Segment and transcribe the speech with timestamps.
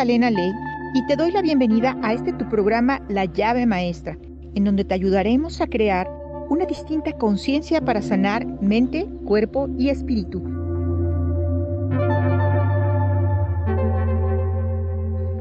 [0.00, 0.54] Magdalena Ley
[0.94, 4.16] y te doy la bienvenida a este tu programa La llave maestra,
[4.54, 6.10] en donde te ayudaremos a crear
[6.48, 10.42] una distinta conciencia para sanar mente, cuerpo y espíritu.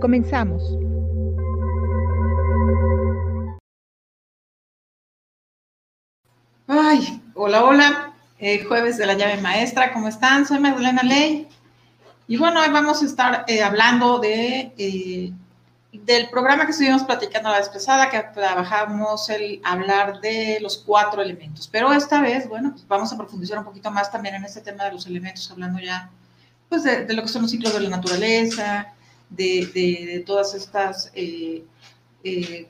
[0.02, 0.78] Comenzamos.
[6.68, 8.14] Ay, hola, hola.
[8.40, 10.46] Eh, jueves de la llave maestra, ¿cómo están?
[10.46, 11.48] Soy Magdalena Ley.
[12.30, 15.34] Y bueno, hoy vamos a estar eh, hablando de, eh,
[15.92, 21.24] del programa que estuvimos platicando la vez pasada, que trabajamos el hablar de los cuatro
[21.24, 21.68] elementos.
[21.68, 24.86] Pero esta vez, bueno, pues vamos a profundizar un poquito más también en este tema
[24.86, 26.12] de los elementos, hablando ya
[26.70, 28.94] pues de, lo que son los ciclos de la naturaleza,
[29.32, 31.64] de, de todas estas eh,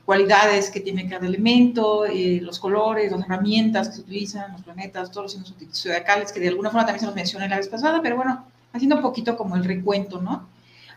[0.06, 2.04] cualidades que tiene cada elemento,
[2.40, 6.48] los colores, las herramientas que se utilizan, los planetas, todos los signos zodiacales, que de
[6.48, 9.56] alguna forma también se los mencioné la vez pasada, pero bueno, haciendo un poquito como
[9.56, 10.48] el recuento, ¿no?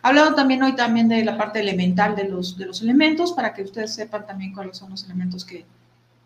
[0.01, 3.63] Hablando también hoy también de la parte elemental de los, de los elementos, para que
[3.63, 5.65] ustedes sepan también cuáles son los elementos que,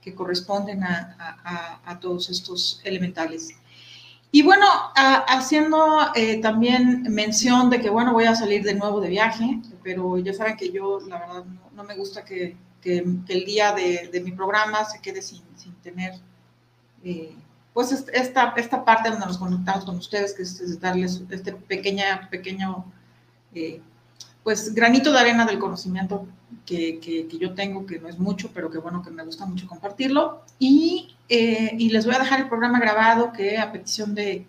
[0.01, 3.49] que corresponden a, a, a, todos estos elementales.
[4.31, 4.65] Y bueno,
[4.95, 10.17] haciendo eh, también mención de que, bueno, voy a salir de nuevo de viaje, pero
[10.17, 11.43] ya saben que yo, la verdad,
[11.73, 12.97] no, me gusta que, que,
[13.27, 16.13] el día de, de, mi programa se quede sin, sin tener
[17.03, 17.35] eh,
[17.77, 22.91] pues esta, esta parte donde nos conectamos con ustedes, que es, darles este pequeña, pequeño,
[23.53, 23.81] eh,
[24.41, 26.27] pues granito de arena del conocimiento
[26.65, 29.67] que, que, yo tengo, que no es mucho, pero que bueno, que me gusta mucho
[29.67, 30.41] compartirlo.
[30.57, 34.47] Y, eh, y les voy a dejar el programa grabado que a petición de,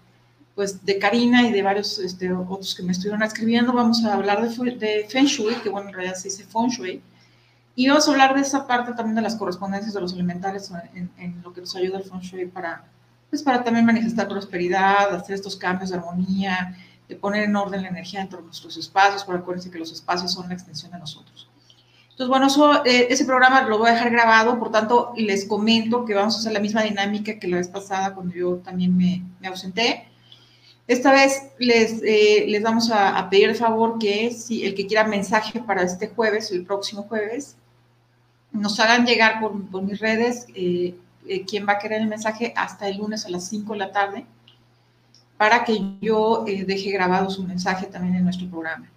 [0.55, 4.41] pues, de Karina y de varios este, otros que me estuvieron escribiendo, vamos a hablar
[4.41, 7.03] de, de Feng Shui, que bueno, en realidad se dice Feng Shui,
[7.77, 11.11] y vamos a hablar de esa parte también de las correspondencias de los elementales en,
[11.19, 12.87] en lo que nos ayuda el Feng Shui para
[13.31, 16.77] pues para también manifestar prosperidad, hacer estos cambios de armonía,
[17.09, 20.33] de poner en orden la energía dentro de nuestros espacios, por acuérdense que los espacios
[20.33, 21.49] son la extensión de nosotros.
[22.11, 26.05] Entonces, bueno, eso, eh, ese programa lo voy a dejar grabado, por tanto, les comento
[26.05, 29.22] que vamos a hacer la misma dinámica que la vez pasada cuando yo también me,
[29.41, 30.09] me ausenté.
[30.88, 34.87] Esta vez les, eh, les vamos a, a, pedir el favor que si el que
[34.87, 37.56] quiera mensaje para este jueves, el próximo jueves,
[38.53, 40.94] nos hagan llegar por, por mis redes eh,
[41.29, 44.27] eh, va a querer el mensaje hasta el lunes a las 5 de la tarde
[45.37, 48.91] para que yo eh, deje grabado su mensaje también en nuestro programa.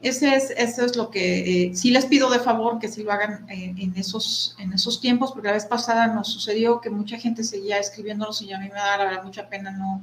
[0.00, 3.12] Ese es, eso es lo que eh, sí les pido de favor que sí lo
[3.12, 7.44] hagan en, esos, en esos tiempos, porque la vez pasada nos sucedió que mucha gente
[7.44, 10.00] seguía escribiéndonos y a mí me da la verdad mucha pena no,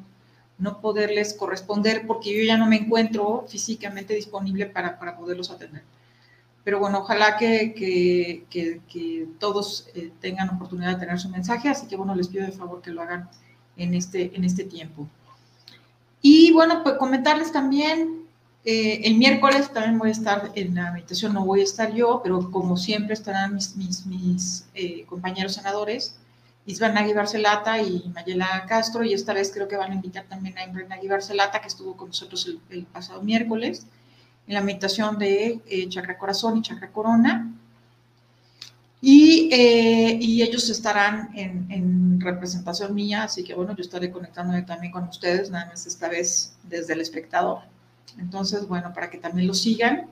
[0.59, 5.81] no poderles corresponder porque yo ya no me encuentro físicamente disponible para, para poderlos atender
[6.67, 11.87] pero bueno, ojalá que, que, que, todos eh, tengan oportunidad de tener su mensaje, así
[11.87, 13.29] que bueno, les pido de favor que lo hagan
[13.77, 15.07] en este, en este tiempo.
[16.21, 18.25] Y bueno, pues comentarles también,
[18.65, 22.19] eh, el miércoles también voy a estar en la meditación, no voy a estar yo,
[22.21, 26.17] pero como siempre estarán mis, mis, mis eh, compañeros senadores,
[26.65, 30.57] Isban Nagui Barcelata y Mayela Castro, y esta vez creo que van a invitar también
[30.57, 33.87] a Imre Nagui Barcelata, que estuvo con nosotros el, el pasado miércoles
[34.47, 37.53] en la meditación de eh, chakra corazón y chakra corona.
[38.99, 44.63] Y, eh, y ellos estarán en, en, representación mía, así que bueno, yo estaré conectándome
[44.63, 47.59] también con ustedes, nada más esta vez desde el espectador.
[48.17, 50.07] Entonces, bueno, para que también lo sigan.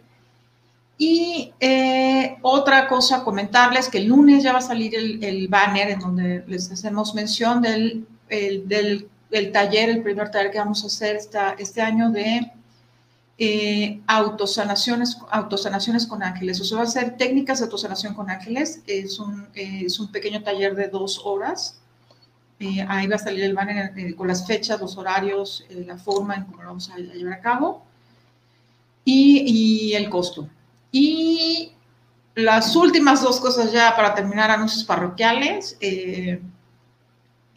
[0.97, 5.89] Y eh, otra cosa, comentarles que el lunes ya va a salir el, el banner
[5.89, 10.83] en donde les hacemos mención del, el, del el taller, el primer taller que vamos
[10.83, 12.51] a hacer esta, este año de
[13.37, 16.59] eh, autosanaciones, autosanaciones con ángeles.
[16.61, 18.81] O sea, va a ser técnicas de autosanación con ángeles.
[18.87, 21.79] Es un, eh, es un pequeño taller de dos horas.
[22.59, 25.97] Eh, ahí va a salir el banner eh, con las fechas, los horarios, eh, la
[25.97, 27.83] forma en cómo lo vamos a, a llevar a cabo
[29.03, 30.47] y, y, el costo.
[30.91, 31.73] Y
[32.33, 35.77] las últimas dos cosas ya para terminar, anuncios parroquiales.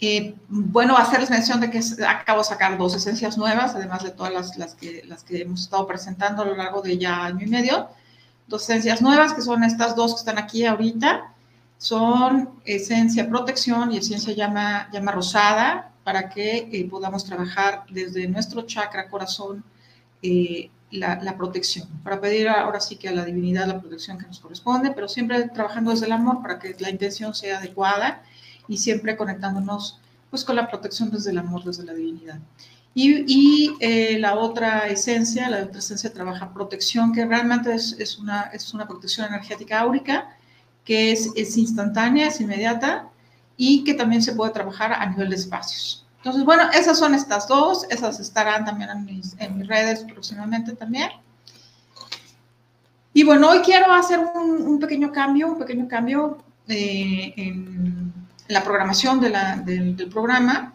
[0.00, 4.56] Eh, bueno, hacerles mención de que acabo de sacar dos esencias nuevas, además de todas
[4.56, 7.88] las, que, hemos estado presentando a lo largo de ya año y medio.
[8.46, 11.32] Dos esencias nuevas, que son estas dos que están aquí ahorita.
[11.78, 18.62] Son esencia protección y esencia llama, llama rosada, para que eh, podamos trabajar desde nuestro
[18.62, 19.64] chakra corazón
[20.22, 24.40] eh, la, protección, para pedir ahora sí que a la divinidad la protección que nos
[24.40, 28.22] corresponde, pero siempre trabajando desde el amor para que la intención sea adecuada
[28.68, 29.98] y siempre conectándonos
[30.30, 32.38] pues con la protección desde el amor, desde la divinidad.
[32.94, 38.18] Y, y eh, la otra esencia, la otra esencia trabaja protección, que realmente es, es,
[38.18, 40.36] una, es una protección energética áurica,
[40.84, 43.08] que es, es instantánea, es inmediata
[43.56, 46.06] y que también se puede trabajar a nivel de espacios.
[46.18, 50.72] Entonces, bueno, esas son estas dos, esas estarán también en mis, en mis redes próximamente
[50.74, 51.10] también.
[53.24, 56.38] bueno, hoy quiero hacer un, pequeño cambio, un pequeño cambio
[56.68, 58.12] eh, en
[58.48, 60.74] la programación del, programa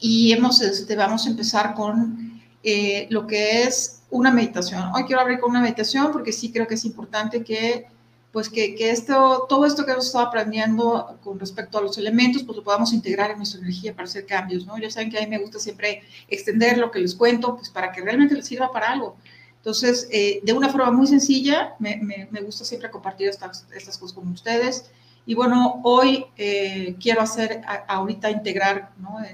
[0.00, 4.90] y hemos, este, vamos a empezar con eh, lo que es una meditación.
[4.94, 7.86] Hoy quiero abrir con una meditación porque sí creo que es importante que
[8.34, 12.42] pues que, que, esto, todo esto que hemos estado aprendiendo con respecto a los elementos,
[12.42, 14.76] pues lo podamos integrar en nuestra energía para hacer cambios, ¿no?
[14.76, 17.92] Ya saben que a mí me gusta siempre extender lo que les cuento, pues para
[17.92, 19.16] que realmente les sirva para algo.
[19.58, 24.14] Entonces, eh, de una forma muy sencilla, me, me, gusta siempre compartir estas, estas, cosas
[24.14, 24.90] con ustedes.
[25.26, 28.92] Y bueno, hoy eh, quiero hacer, ahorita integrar,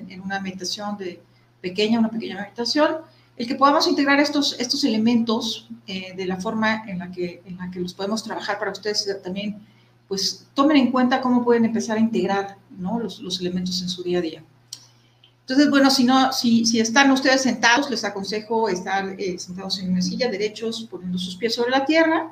[0.09, 1.21] en, una meditación de
[1.61, 2.99] pequeña, una pequeña meditación,
[3.37, 7.57] el que podamos integrar estos, estos elementos eh, de la forma en la, que, en
[7.57, 9.67] la que los podemos trabajar para ustedes también,
[10.07, 13.01] pues tomen en cuenta cómo pueden empezar a integrar ¿no?
[13.01, 14.45] los, los, elementos en su día a día.
[15.41, 19.91] Entonces, bueno, si, no, si, si están ustedes sentados, les aconsejo estar eh, sentados en
[19.91, 22.31] una silla, derechos, poniendo sus pies sobre la tierra,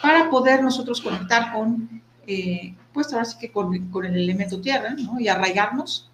[0.00, 5.20] para poder nosotros conectar con, eh, pues ahora sí que con, el elemento tierra, ¿no?
[5.20, 6.10] Y arraigarnos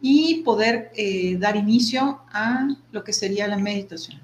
[0.00, 4.20] y poder eh, dar inicio a lo que sería la meditación.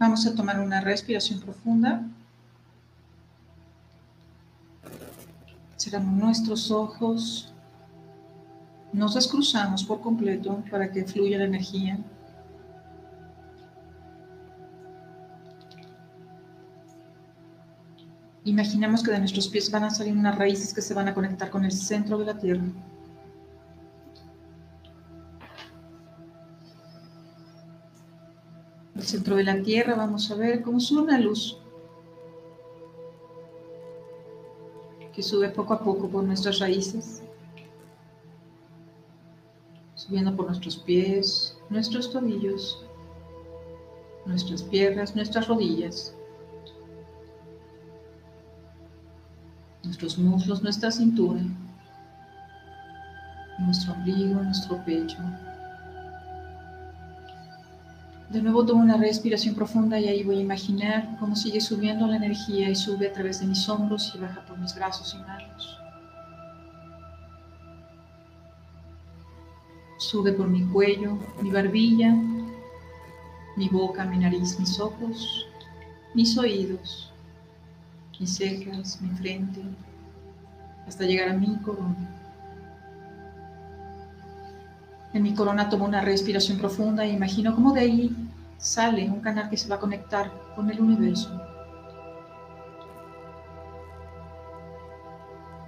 [0.00, 2.02] Vamos a tomar una respiración profunda.
[5.76, 7.52] Cerramos nuestros ojos.
[8.92, 11.98] Nos descruzamos por completo para que fluya la energía.
[18.44, 21.50] Imaginemos que de nuestros pies van a salir unas raíces que se van a conectar
[21.50, 22.64] con el centro de la tierra.
[28.96, 31.58] El centro de la tierra vamos a ver cómo sube una luz
[35.12, 37.22] que sube poco a poco por nuestras raíces,
[40.10, 42.84] subiendo por nuestros pies, nuestros tobillos,
[44.26, 46.14] nuestras piernas, nuestras rodillas.
[49.82, 51.40] nuestros muslos, nuestra cintura,
[53.58, 55.16] nuestro ombligo, nuestro pecho.
[58.28, 62.16] De nuevo tomo una respiración profunda y ahí voy a imaginar cómo sigue subiendo la
[62.16, 65.80] energía y sube a través de mis hombros y baja por mis brazos y manos.
[70.00, 72.16] Sube por mi cuello, mi barbilla,
[73.54, 75.46] mi boca, mi nariz, mis ojos,
[76.14, 77.12] mis oídos,
[78.18, 79.60] mis cejas, mi frente,
[80.86, 82.08] hasta llegar a mi corona.
[85.12, 88.16] En mi corona tomo una respiración profunda e imagino cómo de ahí
[88.56, 91.30] sale un canal que se va a conectar con el universo.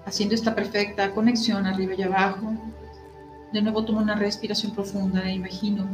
[0.06, 2.54] Haciendo esta perfecta conexión arriba y abajo,
[3.52, 5.86] de nuevo tomo una respiración profunda e imagino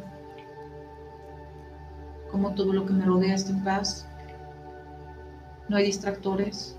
[2.31, 4.07] cómo todo lo que me rodea está en paz,
[5.69, 6.77] no hay distractores.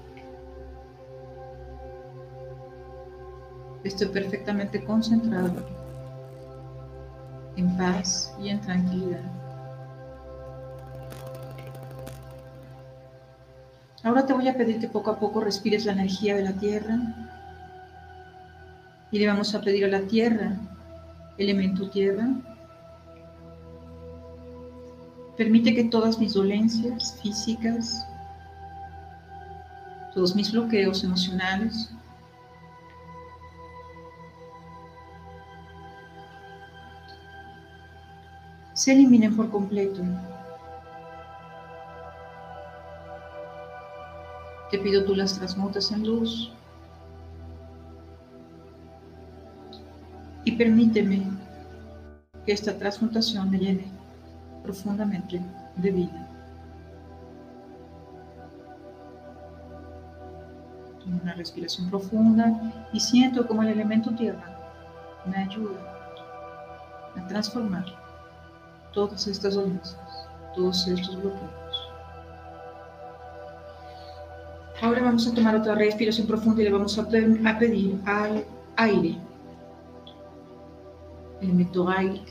[3.83, 5.65] Estoy perfectamente concentrado,
[7.55, 9.24] en paz y en tranquilidad.
[14.03, 16.98] Ahora te voy a pedir que poco a poco respires la energía de la tierra
[19.12, 20.55] y le vamos a pedir a la tierra,
[21.39, 22.27] elemento tierra,
[25.38, 28.05] permite que todas mis dolencias físicas,
[30.13, 31.89] todos mis bloqueos emocionales.
[38.74, 40.01] se eliminen por completo.
[44.72, 46.53] Te pido tú las transmutas en luz
[50.46, 51.24] y permíteme
[52.46, 53.86] que esta transmutación me llene
[54.63, 55.41] profundamente
[55.77, 56.29] de vida.
[61.24, 64.43] una respiración profunda y siento como el elemento tierra
[65.25, 65.79] me ayuda
[67.15, 67.86] a transformar
[68.93, 69.98] todas estas dolencias,
[70.55, 71.89] todos estos bloqueos.
[74.81, 78.46] Ahora vamos a tomar otra respiración profunda y le vamos a, pedir al
[78.77, 79.17] aire,
[81.89, 82.21] aire,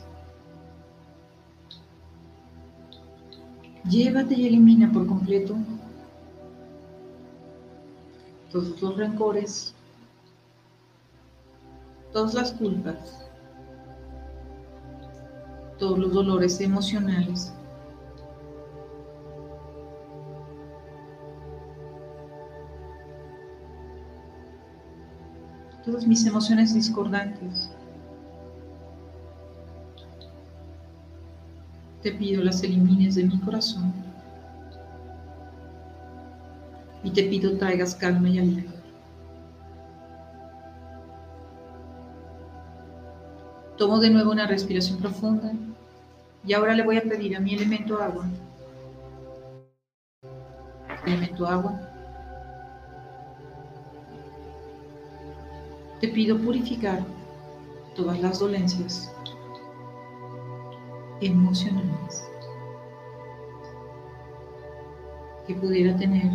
[3.88, 5.56] llévate y elimina por completo
[8.50, 9.74] todos los rencores,
[12.12, 13.30] todas las culpas,
[15.78, 17.52] todos los dolores emocionales.
[25.88, 27.70] todas mis emociones discordantes.
[32.08, 33.92] Te pido las elimines de mi corazón
[37.04, 38.70] y te pido traigas calma y alivio.
[43.76, 45.52] Tomo de nuevo una respiración profunda
[46.46, 48.26] y ahora le voy a pedir a mi elemento agua.
[51.04, 51.78] Elemento agua.
[56.00, 57.04] Te pido purificar
[57.94, 59.12] todas las dolencias
[61.20, 62.24] emocionales
[65.46, 66.30] que pudiera tener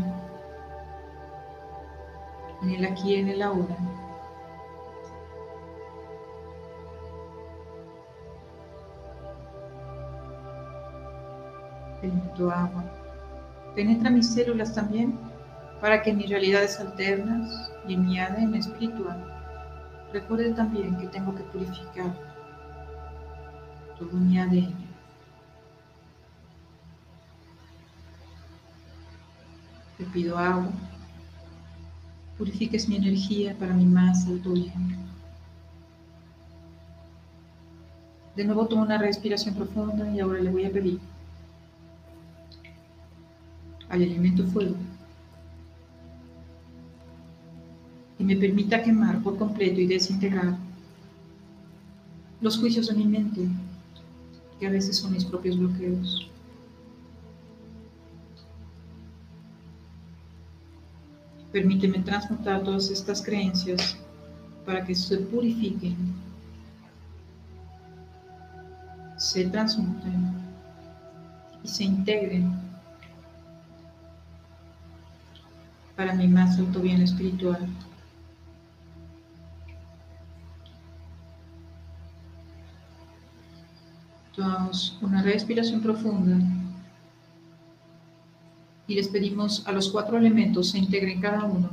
[2.64, 3.78] en el aquí en el ahora.
[12.02, 12.84] Elemento agua.
[13.76, 15.18] Penetra mis células también
[15.80, 19.34] para que mis realidades alternas y mi ADN espiritual
[20.12, 22.33] recuerde también que tengo que purificar
[24.06, 24.74] todo mi ADN.
[29.98, 30.72] Te pido agua
[32.38, 34.98] purifiques mi energía para mi más alto bien.
[38.36, 41.00] De nuevo tomo una respiración profunda y ahora le voy a pedir
[43.90, 44.76] al elemento fuego
[48.18, 50.58] y me permita quemar por completo y desintegrar
[52.42, 53.48] los juicios de mi mente,
[54.60, 56.30] que a veces son mis propios bloqueos.
[61.52, 63.98] Permíteme transmutar todas estas creencias
[64.66, 65.96] para que se purifiquen,
[69.18, 70.34] se transmuten
[71.64, 72.60] y se integren
[75.96, 77.68] para mi más alto bien espiritual.
[84.36, 86.38] Tomamos una respiración profunda
[88.88, 91.70] y les pedimos a los cuatro elementos se integren cada uno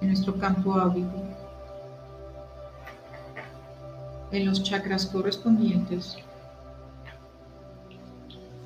[0.00, 1.22] en nuestro campo áurico,
[4.32, 6.16] en los chakras correspondientes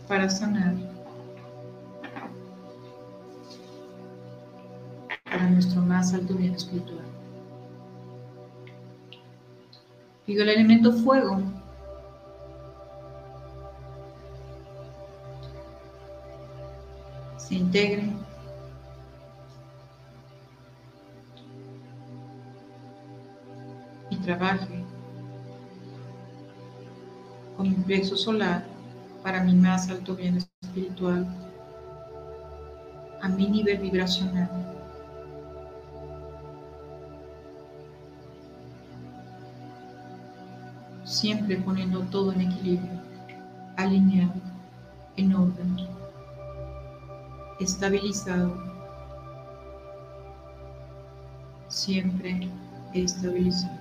[0.08, 0.74] para sanar
[5.24, 7.11] para nuestro más alto bien espiritual.
[10.26, 11.40] Pido el elemento fuego
[17.36, 18.12] se integre
[24.10, 24.84] y trabaje
[27.56, 28.64] con mi plexo solar
[29.22, 31.26] para mi más alto bien espiritual
[33.20, 34.81] a mi nivel vibracional.
[41.22, 43.00] Siempre poniendo todo en equilibrio,
[43.76, 44.32] alineado,
[45.16, 45.76] en orden
[47.60, 48.52] estabilizado,
[51.68, 52.48] siempre
[52.92, 53.78] estabilizado.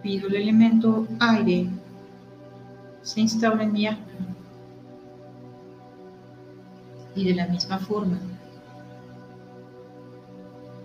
[0.00, 1.68] Pido el elemento aire,
[3.02, 4.06] se instaura en mi alma.
[7.16, 8.20] Y de la misma forma,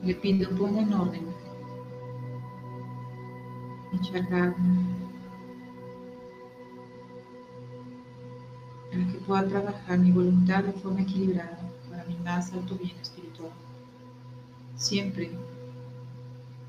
[0.01, 1.34] le pido ponga en orden
[8.91, 11.59] en que pueda trabajar mi voluntad de forma equilibrada
[11.89, 13.51] para mi más alto bien espiritual.
[14.75, 15.31] Siempre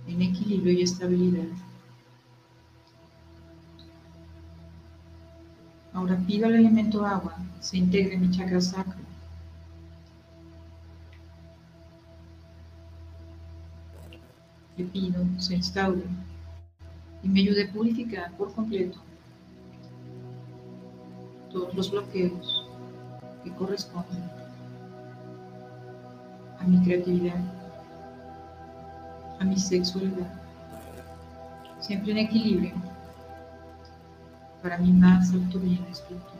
[0.06, 1.48] en equilibrio y estabilidad.
[5.92, 9.04] Ahora pido al elemento agua, se integre en mi chakra sacro.
[14.76, 16.02] Le pido, se instaure
[17.26, 18.98] y me ayude a purificar por completo
[21.50, 22.68] todos los bloqueos
[23.42, 24.22] que corresponden
[26.60, 27.40] a mi creatividad,
[29.40, 30.32] a mi sexualidad,
[31.80, 32.74] siempre en equilibrio
[34.62, 36.32] para mi más alto bien espiritual.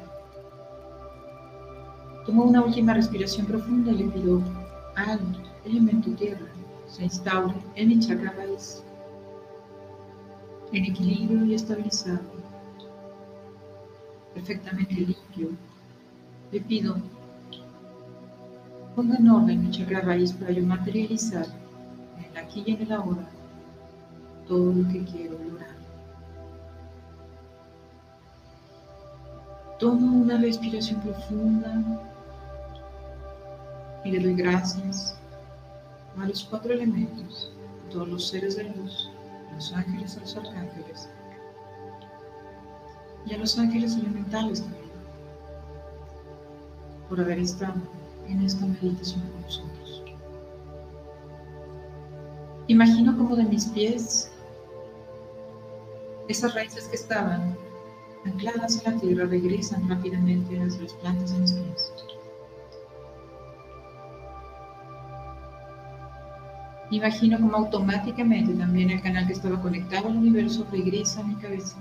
[2.25, 4.41] Tomo una última respiración profunda y le pido
[4.95, 5.19] al
[5.65, 6.47] elemento tierra
[6.87, 8.85] se instaure en mi chakra raíz,
[10.73, 12.21] en equilibrio y estabilizado
[14.35, 15.51] perfectamente limpio.
[16.53, 16.97] Le pido,
[18.95, 21.47] ponga en orden mi chakra raíz para yo materializar
[22.19, 23.27] en el aquí y en el ahora
[24.47, 25.77] todo lo que quiero lograr.
[29.79, 31.73] Tomo una respiración profunda
[34.05, 35.19] y le doy gracias
[36.19, 37.53] a los cuatro elementos,
[37.87, 39.11] a todos los seres de luz,
[39.57, 41.09] los ángeles, a los arcángeles
[43.27, 44.85] y a los ángeles elementales también,
[47.09, 47.75] por haber estado
[48.29, 50.03] en esta meditación con nosotros.
[52.69, 54.31] Imagino como de mis pies,
[56.29, 57.57] esas raíces que estaban
[58.25, 62.16] ancladas en la tierra regresan rápidamente hacia las plantas de mis pies.
[66.91, 71.77] Imagino como automáticamente también el canal que estaba conectado al universo regresa a mi cabeza.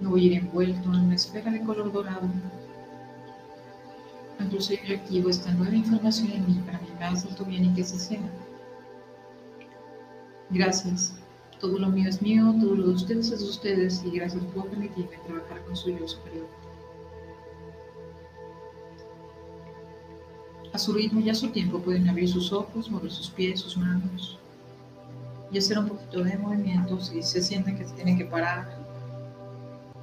[0.00, 2.28] Me voy a ir envuelto en una esfera de color dorado.
[4.40, 7.84] Incluso yo activo esta nueva información en mí para mi más alto bien y que
[7.84, 8.20] se sea.
[10.50, 11.14] Gracias.
[11.60, 14.68] Todo lo mío es mío, todo lo de ustedes es de ustedes y gracias por
[14.68, 16.46] permitirme trabajar con su yo superior.
[20.74, 23.76] A su ritmo y a su tiempo pueden abrir sus ojos, mover sus pies, sus
[23.76, 24.38] manos
[25.54, 28.76] y hacer un poquito de movimiento si se sienten que tienen que parar.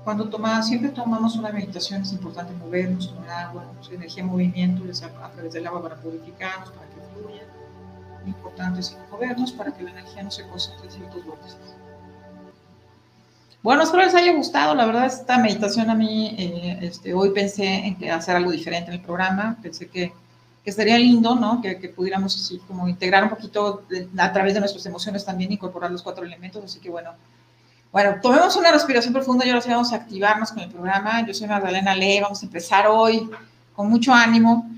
[0.06, 4.84] Cuando tomamos, siempre tomamos una meditación, es importante movernos con agua, su energía en movimiento,
[5.22, 7.44] a través del agua para purificarnos, para que fluya.
[8.22, 11.58] Lo importante es movernos para que la energía no se concentre en ciertos lugares.
[13.62, 14.74] Bueno, espero les haya gustado.
[14.74, 18.94] La verdad, esta meditación a mí, eh, este, hoy pensé en hacer algo diferente en
[18.94, 19.58] el programa.
[19.62, 20.14] Pensé que
[20.63, 21.62] que sería lindo, ¿no?
[21.62, 23.84] Que, pudiéramos así como integrar un poquito
[24.17, 26.63] a través de nuestras emociones también, incorporar los cuatro elementos.
[26.63, 27.12] Así que bueno,
[27.91, 31.26] bueno, tomemos una respiración profunda y ahora sí vamos a activarnos con el programa.
[31.26, 33.30] Yo soy Magdalena Ley, vamos a empezar hoy
[33.76, 34.69] con mucho ánimo.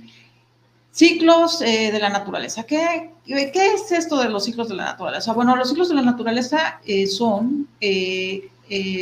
[0.92, 2.64] Ciclos eh, de la naturaleza.
[2.64, 5.34] ¿Qué, ¿Qué, es esto de los ciclos de la naturaleza?
[5.34, 8.50] Bueno, los ciclos de la naturaleza eh, son, eh,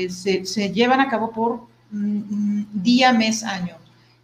[0.09, 3.80] se, llevan a cabo por mm, día, mes, año.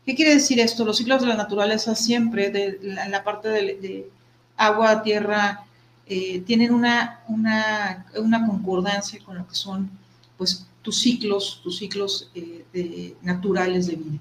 [0.08, 0.86] ¿Qué quiere decir esto?
[0.86, 4.10] Los ciclos de la naturaleza siempre, de, la, parte de,
[4.56, 5.66] agua, tierra,
[6.06, 9.92] eh, tienen una, una, concordancia con lo que son
[10.38, 14.20] pues, tus ciclos, tus ciclos eh, naturales de vida.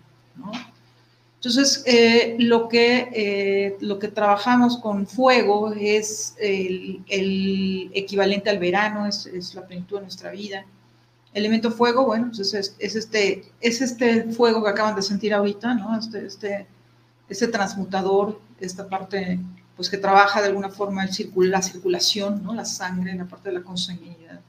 [1.37, 7.01] Entonces, eh, lo, que, lo que trabajamos con fuego es el,
[7.94, 10.66] equivalente al verano, es, es, la plenitud de nuestra vida
[11.37, 15.99] elemento fuego, bueno, pues es, este, es este fuego que acaban de sentir ahorita, ¿no?
[15.99, 16.66] Este, este,
[17.29, 19.38] este transmutador, esta parte,
[19.77, 21.11] pues que trabaja de alguna forma el
[21.51, 22.55] la circulación, ¿no?
[22.55, 24.40] La sangre, la parte de la consanguinidad.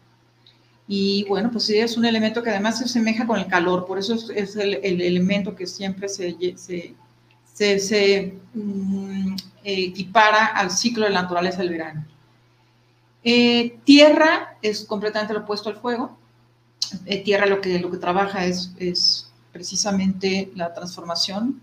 [0.87, 4.15] Y bueno, pues es un elemento que además se asemeja con el calor, por eso
[4.33, 11.57] es, el, elemento que siempre se, se, se, mm, equipara al ciclo de la naturaleza
[11.57, 12.05] del verano.
[13.25, 16.17] Eh, tierra es completamente lo opuesto al fuego,
[17.05, 21.61] eh, tierra lo que, lo que trabaja es, es precisamente la transformación,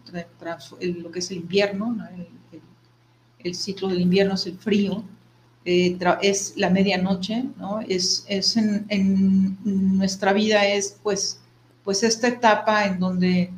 [0.81, 1.97] lo que es el invierno,
[3.39, 5.05] el, ciclo del invierno es el frío,
[5.65, 7.81] eh, es la medianoche, ¿no?
[7.81, 11.41] es, es en, en, nuestra vida es pues,
[11.85, 13.51] pues esta etapa en donde,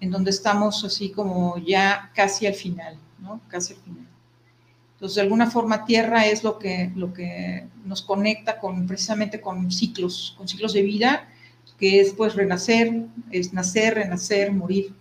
[0.00, 3.40] en donde estamos así como ya casi al final, ¿no?
[3.48, 4.06] casi al final.
[5.00, 9.72] Entonces, de alguna forma, tierra es lo que, lo que nos conecta con, precisamente con
[9.72, 11.26] ciclos, con ciclos de vida,
[11.78, 14.92] que es pues renacer, es nacer, renacer, morir.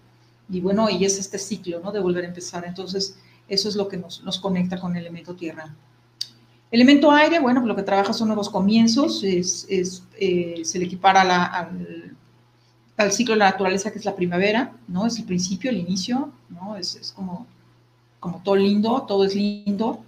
[0.50, 1.92] Y bueno, y es este ciclo, ¿no?
[1.92, 2.64] De volver a empezar.
[2.66, 3.18] Entonces,
[3.50, 5.76] eso es lo que nos, nos conecta con el elemento tierra.
[6.72, 11.24] Elemento aire, bueno, lo que trabaja son nuevos comienzos, es, es eh, se le equipara
[11.44, 12.16] al,
[12.96, 15.06] al, ciclo de la naturaleza, que es la primavera, ¿no?
[15.06, 16.78] Es el principio, el inicio, ¿no?
[16.78, 17.48] Es, es como
[18.19, 20.03] como todo lindo, todo es lindo.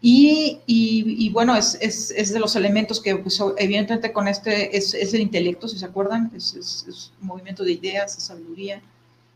[0.00, 4.94] Y, y, bueno, es, es, es, de los elementos que, pues, evidentemente, con este es,
[4.94, 8.80] es, el intelecto, si se acuerdan, es, un movimiento de ideas, es sabiduría.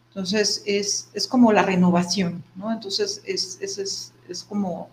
[0.08, 2.70] Entonces, es, como la renovación, ¿no?
[2.72, 4.90] Entonces, es, es, es como,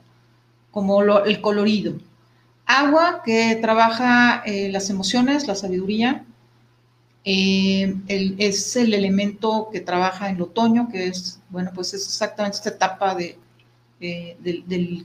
[0.72, 1.94] como lo, el colorido.
[2.66, 6.26] Agua, que trabaja eh, las emociones, la sabiduría,
[7.30, 7.94] eh,
[8.38, 12.70] es el elemento que trabaja en el otoño, que es, bueno, pues es exactamente esta
[12.70, 13.38] etapa de,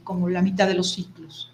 [0.04, 1.50] como la mitad de los ciclos,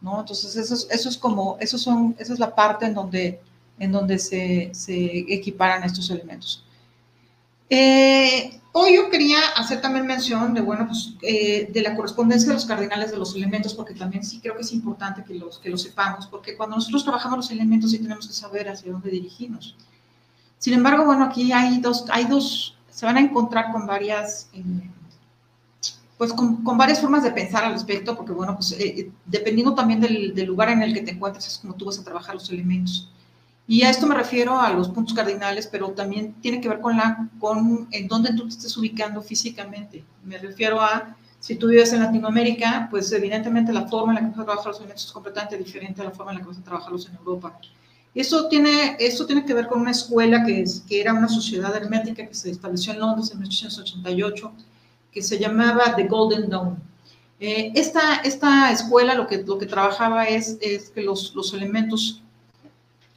[0.00, 0.20] ¿no?
[0.20, 3.38] Entonces, eso, eso es como, eso son, esa es la parte en donde,
[3.78, 4.72] en donde se,
[5.28, 6.64] equiparan estos elementos.
[7.68, 12.54] Eh, hoy yo quería hacer también mención de, bueno, pues, eh, de la correspondencia de
[12.54, 15.68] los cardinales de los elementos, porque también sí creo que es importante que los, que
[15.68, 19.76] lo sepamos, porque cuando nosotros trabajamos los elementos sí tenemos que saber hacia dónde dirigirnos.
[20.58, 24.62] Sin embargo, bueno, aquí hay dos, hay dos, se van a encontrar con varias, eh,
[26.16, 30.34] pues con, varias formas de pensar al respecto, porque bueno, pues eh, dependiendo también del,
[30.44, 33.08] lugar en el que te encuentres, es como tú vas a trabajar los elementos.
[33.68, 36.96] Y a esto me refiero a los puntos cardinales, pero también tiene que ver con,
[36.96, 40.02] la, con en dónde tú te estés ubicando físicamente.
[40.24, 44.26] Me refiero a, si tú vives en Latinoamérica, pues evidentemente la forma en la que
[44.28, 46.58] vas a trabajar los elementos es completamente diferente a la forma en la que vas
[46.58, 47.60] a trabajarlos en Europa.
[48.18, 51.72] Eso tiene, eso tiene que ver con una escuela que, es, que era una sociedad
[51.76, 54.52] hermética que se estableció en Londres en 1888,
[55.12, 56.82] que se llamaba The Golden Dawn.
[57.38, 62.20] Eh, esta, esta escuela lo que, lo que trabajaba es, es que los, los elementos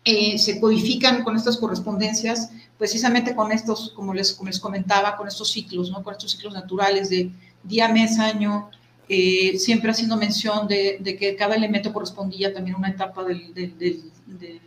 [0.05, 5.27] eh, se codifican con estas correspondencias, precisamente con estos, como les, como les comentaba, con
[5.27, 6.03] estos ciclos, ¿no?
[6.03, 7.31] con estos ciclos naturales de
[7.63, 8.69] día, mes, año,
[9.09, 13.51] eh, siempre haciendo mención de, de, que cada elemento correspondía también a una etapa del,
[13.55, 14.61] del, del,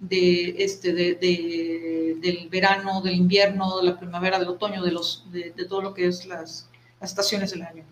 [0.00, 5.82] de, este, del verano, del invierno, de la primavera, del otoño, de, los, de, todo
[5.82, 6.68] lo que es las,
[7.00, 7.84] las estaciones del año.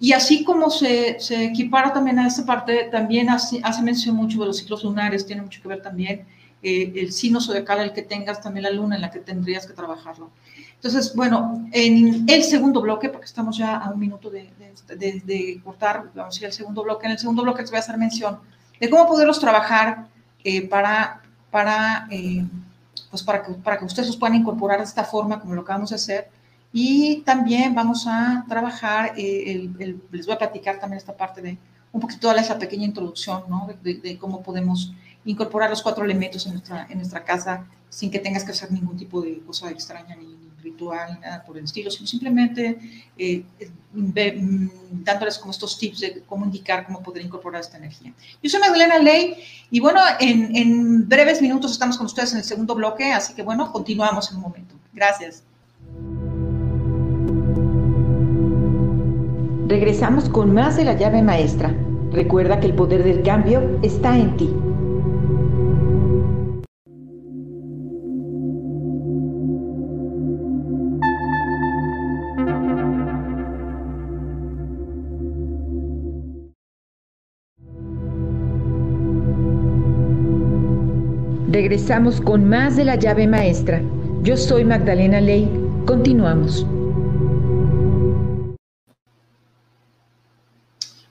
[0.00, 4.38] Y así como se, se equipara también a esa parte, también hace, hace, mención mucho
[4.40, 6.24] de los ciclos lunares, tiene mucho que ver también
[6.62, 9.72] eh, el signo zodiacal el que tengas, también la luna en la que tendrías que
[9.72, 10.30] trabajarlo.
[10.74, 14.48] Entonces, bueno, en el segundo bloque, porque estamos ya a un minuto de,
[14.96, 17.78] de, de cortar, vamos a ir al segundo bloque, en el segundo bloque les voy
[17.78, 18.38] a hacer mención
[18.78, 20.06] de cómo poderlos trabajar
[20.44, 22.44] eh, para, para, eh,
[23.10, 25.90] pues para, que, para que ustedes los puedan incorporar de esta forma, como lo acabamos
[25.90, 26.30] de hacer,
[26.72, 29.70] y también vamos a trabajar, eh,
[30.10, 31.58] les voy a platicar también esta parte de
[31.92, 33.68] un poquito de esa pequeña introducción, ¿no?
[33.82, 34.92] De, cómo podemos
[35.24, 38.96] incorporar los cuatro elementos en nuestra, en nuestra casa sin que tengas que hacer ningún
[38.96, 42.78] tipo de cosa extraña ni ritual nada por el estilo, sino simplemente
[43.16, 43.44] eh,
[43.92, 44.38] ve,
[44.90, 48.12] dándoles como estos tips de cómo indicar, cómo poder incorporar esta energía.
[48.42, 49.36] Yo soy Magdalena Ley
[49.70, 53.42] y bueno, en, en breves minutos estamos con ustedes en el segundo bloque, así que
[53.42, 54.74] bueno, continuamos en un momento.
[54.92, 55.42] Gracias.
[59.68, 61.74] Regresamos con más de la llave maestra.
[62.10, 64.50] Recuerda que el poder del cambio está en ti.
[81.68, 83.82] Regresamos con más de la llave maestra.
[84.22, 85.52] Yo soy Magdalena Ley.
[85.86, 86.64] Continuamos.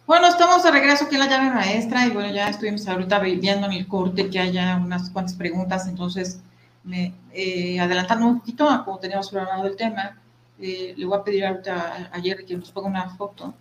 [0.07, 3.67] Bueno, estamos de regreso aquí en la llave maestra y bueno, ya estuvimos ahorita viendo
[3.67, 6.41] en el corte que haya unas cuantas preguntas, entonces
[6.83, 10.19] me, eh, adelantando un poquito a como teníamos programado el tema,
[10.59, 13.53] eh, le voy a pedir ahorita a, a Jerry que nos ponga una foto.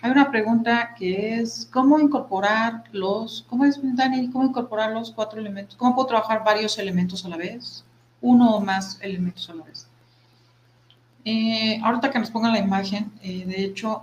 [0.00, 5.40] Hay una pregunta que es, ¿cómo incorporar los, cómo es, Dani, cómo incorporar los cuatro
[5.40, 5.76] elementos?
[5.76, 7.84] ¿Cómo puedo trabajar varios elementos a la vez?
[8.20, 9.86] Uno o más elementos a la vez.
[11.24, 14.02] Eh, ahorita que nos pongan la imagen, eh, de hecho,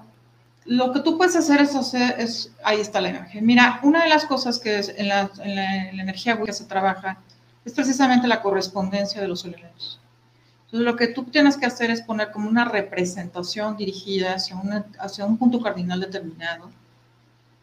[0.66, 3.46] lo que tú puedes hacer es hacer, es, ahí está la imagen.
[3.46, 7.18] Mira, una de las cosas que en, la, en, la, la energía que se trabaja
[7.64, 10.00] es precisamente la correspondencia de los elementos.
[10.66, 14.86] Entonces, lo que tú tienes que hacer es poner como una representación dirigida hacia, una,
[15.00, 16.72] hacia un punto cardinal determinado,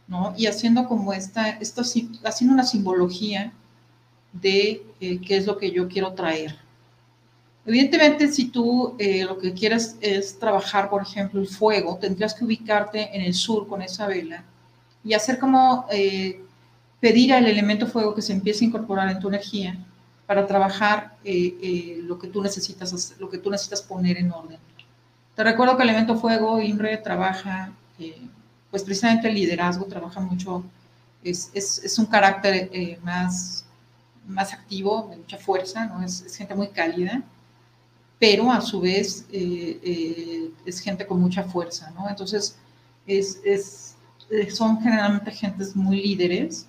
[0.07, 0.35] ¿no?
[0.37, 3.53] Y haciendo como esta, esta haciendo una simbología
[4.33, 6.57] de eh, qué es lo que yo quiero traer.
[7.67, 12.45] Evidentemente, si tú eh, lo que quieres es trabajar, por ejemplo, el fuego, tendrías que
[12.45, 14.45] ubicarte en el sur con esa vela
[15.05, 16.41] y hacer como eh,
[17.01, 19.77] pedir al elemento fuego que se empiece a incorporar en tu energía
[20.27, 24.59] para trabajar eh, eh, lo, que tú necesitas, lo que tú necesitas poner en orden.
[25.35, 28.23] Te recuerdo que el elemento fuego, INRE, trabaja, eh,
[28.71, 30.65] pues precisamente el liderazgo, trabaja mucho,
[31.23, 32.71] es, es, es un carácter
[33.03, 33.65] más,
[34.27, 36.03] más activo, de mucha fuerza, ¿no?
[36.03, 37.23] es, es gente muy cálida,
[38.19, 42.09] pero a su vez es gente con mucha fuerza, ¿no?
[42.09, 42.57] Entonces,
[43.07, 43.97] es,
[44.55, 46.67] son generalmente gentes muy líderes,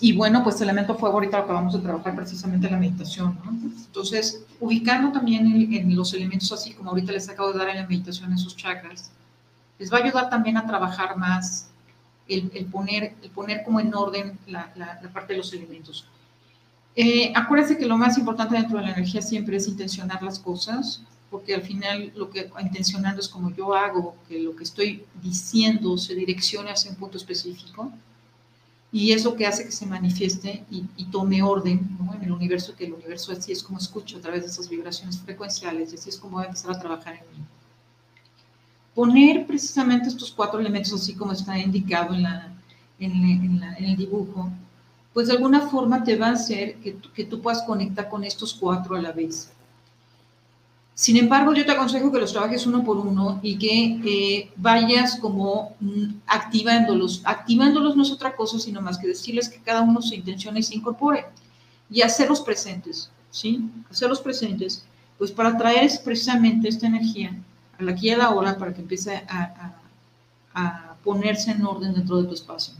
[0.00, 3.50] y bueno, pues elemento fuego ahorita lo acabamos de trabajar precisamente en la meditación, ¿no?
[3.50, 7.76] Entonces, ubicando también en, en, los elementos así como ahorita les acabo de dar en
[7.76, 9.10] la meditación esos chakras,
[9.78, 11.68] les va a ayudar también a trabajar más
[12.28, 16.06] el, el poner, el poner como en orden la, la, la parte de los elementos.
[16.96, 21.02] Eh, acuérdense que lo más importante dentro de la energía siempre es intencionar las cosas,
[21.30, 25.98] porque al final lo que intencionando es como yo hago, que lo que estoy diciendo
[25.98, 27.92] se direccione hacia un punto específico
[28.92, 32.86] y es lo que hace que se manifieste y, tome orden en el universo, que
[32.86, 36.18] el universo así es como escucho a través de esas vibraciones frecuenciales, y así es
[36.18, 37.44] como voy a empezar a trabajar en mí.
[38.94, 42.52] Poner precisamente estos cuatro elementos así como está indicado en, la,
[42.98, 44.50] en el dibujo,
[45.12, 48.54] pues de alguna forma te va a hacer que, que tú puedas conectar con estos
[48.54, 49.52] cuatro a la vez.
[51.00, 55.16] Sin embargo, yo te aconsejo que los trabajes uno por uno y que eh, vayas
[55.16, 57.22] como mm, activándolos.
[57.24, 60.62] Activándolos no es otra cosa, sino más que decirles que cada uno se intencione y
[60.62, 61.24] se incorpore.
[61.88, 63.62] y hacerlos presentes, ¿sí?
[63.90, 64.84] Hacerlos presentes,
[65.16, 67.34] pues para traer precisamente esta energía
[67.78, 69.72] a la aquí y a la hora para que empiece a,
[70.52, 72.74] a ponerse en orden dentro de tu espacio.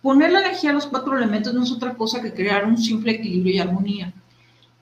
[0.00, 3.12] Poner la energía a los cuatro elementos no es otra cosa que crear un simple
[3.12, 4.14] equilibrio y armonía.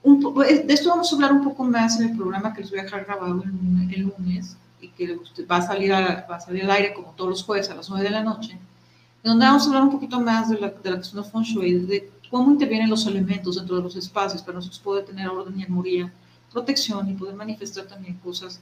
[0.05, 2.83] De esto vamos a hablar un poco más en el programa que les voy a
[2.83, 5.17] dejar grabado el, lunes y que
[5.49, 8.03] va a, salir va a salir al aire como todos los jueves a las 9
[8.03, 8.59] de la noche,
[9.23, 11.73] donde vamos a hablar un poquito más de la, de la cuestión de Feng Shui,
[11.85, 15.63] de cómo intervienen los elementos dentro de los espacios para nosotros poder tener orden y
[15.63, 16.13] armonía,
[16.51, 18.59] protección y poder manifestar también cosas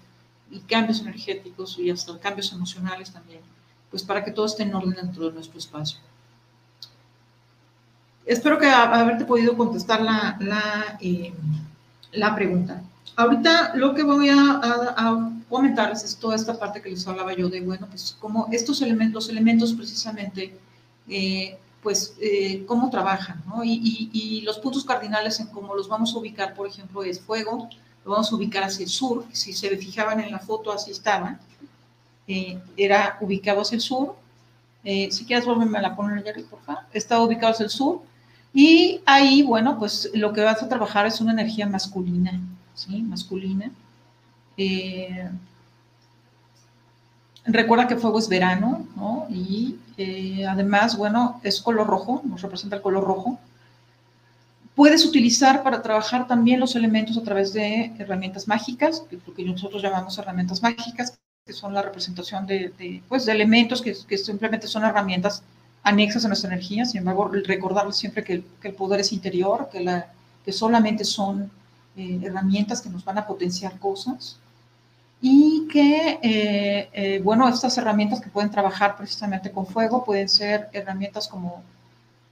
[0.50, 3.42] y cambios energéticos y hasta cambios emocionales también,
[3.90, 6.00] pues para que todo esté en orden dentro de nuestro espacio.
[8.26, 11.34] Espero que haberte podido contestar la, la, eh,
[12.14, 12.82] la pregunta.
[13.16, 17.48] Ahorita lo que voy a, a, comentarles es toda esta parte que les hablaba yo
[17.50, 20.58] de, bueno, pues como estos elementos, los elementos precisamente,
[21.08, 23.64] eh, pues eh, cómo trabajan, ¿no?
[23.64, 27.20] Y, y, y, los puntos cardinales en cómo los vamos a ubicar, por ejemplo, es
[27.20, 27.70] fuego,
[28.06, 31.40] lo vamos a ubicar hacia el sur, si se fijaban en la foto, así estaba,
[32.28, 34.16] eh, era ubicado hacia el sur,
[34.84, 38.02] eh, si quieres volverme a la poner, Jerry, por favor, estaba ubicado hacia el sur,
[38.54, 42.39] y ahí, bueno, pues lo que vas a trabajar es una energía masculina,
[42.76, 43.02] ¿sí?
[43.02, 43.72] Masculina.
[44.58, 45.30] Eh,
[47.46, 49.28] recuerda que fuego es verano, ¿no?
[49.30, 49.78] Y
[50.48, 53.39] además, bueno, es color rojo, nos representa el color rojo,
[54.76, 59.84] Puedes utilizar para trabajar también los elementos a través de herramientas mágicas, lo que nosotros
[59.84, 64.84] llamamos herramientas mágicas, que son la representación de, pues, de elementos que, que, simplemente son
[64.84, 65.44] herramientas
[65.84, 66.86] anexas a nuestra energía.
[66.86, 70.08] Sin embargo, recordarles siempre que, el poder es interior, que, la,
[70.43, 71.52] que solamente son
[71.96, 74.38] eh, herramientas que nos van a potenciar cosas
[75.26, 80.67] y que, eh, eh, bueno, estas herramientas que pueden trabajar precisamente con fuego pueden ser
[80.74, 81.63] herramientas como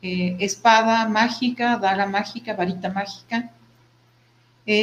[0.02, 3.50] eh, espada mágica, daga mágica, varita mágica.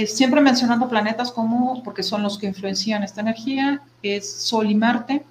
[0.07, 5.23] Siempre mencionando planetas como, porque son los que influencian esta energía, es Sol y Marte.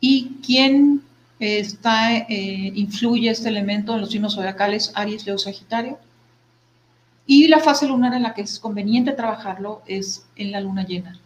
[0.00, 1.02] Y quién
[1.38, 5.98] está, influye este elemento en los signos zodiacales, Aries, Leo, Sagitario.
[7.26, 11.20] Y la fase lunar en la que es conveniente trabajarlo es en la luna llena.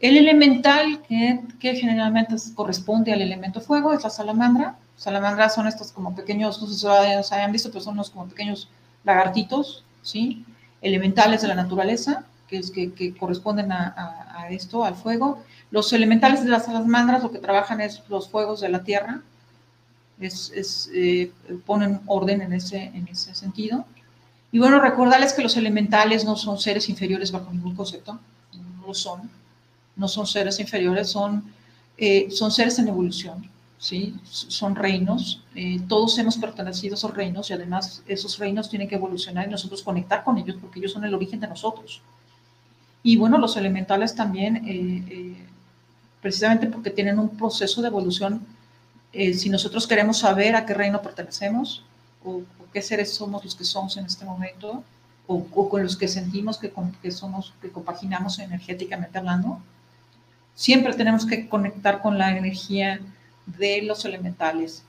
[0.00, 4.76] El elemental que, generalmente corresponde al elemento fuego es la salamandra.
[4.96, 8.28] Salamandras son estos como pequeños, no sé si los hayan visto, pero son unos como
[8.28, 8.68] pequeños
[9.02, 10.44] lagartitos, ¿sí?
[10.80, 15.42] Elementales de la naturaleza, que, que, corresponden a, esto, al fuego.
[15.70, 19.20] Los elementales de las salamandras lo que trabajan es los fuegos de la tierra,
[20.20, 21.30] es, eh,
[21.66, 23.84] ponen orden en ese, en ese sentido.
[24.50, 28.18] Y bueno, recordarles que los elementales no son seres inferiores bajo ningún concepto,
[28.54, 29.30] no lo son
[29.98, 31.44] no son seres inferiores, son,
[31.98, 34.14] eh, son seres en evolución, ¿sí?
[34.22, 38.94] son reinos, eh, todos hemos pertenecido a esos reinos y además esos reinos tienen que
[38.94, 42.00] evolucionar y nosotros conectar con ellos porque ellos son el origen de nosotros.
[43.02, 45.36] Y bueno, los elementales también, eh,
[46.20, 48.46] precisamente porque tienen un proceso de evolución,
[49.12, 51.84] si nosotros queremos saber a qué reino pertenecemos
[52.24, 54.84] o, qué seres somos los que somos en este momento,
[55.26, 59.60] o, con los que sentimos que, que, somos, que compaginamos energéticamente hablando,
[60.58, 62.98] Siempre tenemos que conectar con la energía
[63.46, 64.82] de los elementales.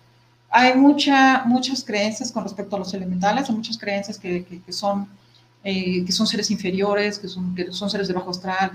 [0.50, 5.08] Hay mucha, muchas creencias con respecto a los elementales, hay muchas creencias que, que, son,
[5.64, 8.72] eh, que son seres inferiores, que son, que son seres de bajo astral,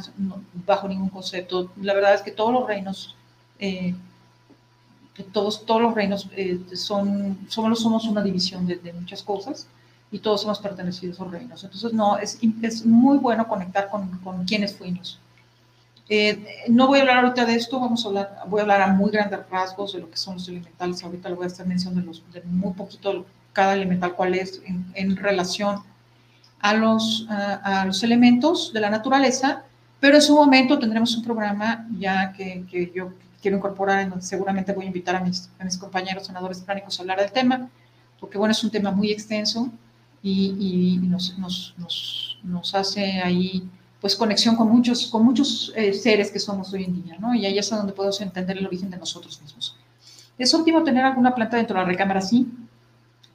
[0.67, 1.71] bajo ningún concepto.
[1.81, 3.17] La verdad es que todos los reinos,
[3.59, 3.95] eh,
[5.33, 9.67] todos, todos los reinos eh, son, somos, somos una división de, de, muchas cosas
[10.11, 11.65] y todos somos pertenecidos a los reinos.
[11.65, 15.19] Entonces, no, es, es muy bueno conectar con, con quienes fuimos.
[16.09, 18.89] Eh, no voy a hablar ahorita de esto, vamos a hablar, voy a hablar a
[18.89, 21.03] muy grandes rasgos de lo que son los elementales.
[21.03, 24.61] Ahorita le voy a hacer mención de, los, de muy poquito cada elemental, cuál es
[24.67, 25.83] en, relación
[26.65, 29.65] a los, a, los elementos de la naturaleza,
[30.01, 34.25] pero en su momento tendremos un programa ya que, que yo quiero incorporar, en donde
[34.25, 37.69] seguramente voy a invitar a mis, a mis compañeros senadores pránicos a hablar del tema,
[38.19, 39.69] porque bueno, es un tema muy extenso
[40.23, 43.69] y, y nos, nos, nos, nos hace ahí
[44.01, 47.35] pues conexión con muchos, con muchos eh, seres que somos hoy en día, ¿no?
[47.35, 49.77] Y ahí es donde podemos entender el origen de nosotros mismos.
[50.39, 52.23] ¿Es óptimo tener alguna planta dentro de la recámara?
[52.23, 52.49] Sí.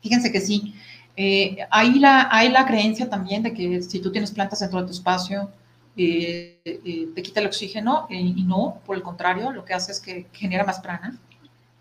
[0.02, 0.74] Fíjense que sí.
[1.16, 4.86] Eh, hay, la, hay la creencia también de que si tú tienes plantas dentro de
[4.86, 5.52] tu espacio,
[5.98, 10.28] eh, te quita el oxígeno y no, por el contrario, lo que hace es que
[10.32, 11.18] genera más prana.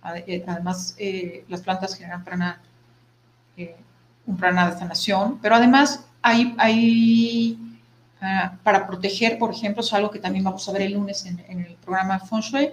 [0.02, 0.96] Además,
[1.48, 2.60] las plantas generan prana,
[4.26, 7.68] un prana de sanación, pero además hay, hay
[8.20, 11.38] Ah, para proteger, por ejemplo, es algo que también vamos a ver el lunes en,
[11.48, 12.70] el programa Feng Shui.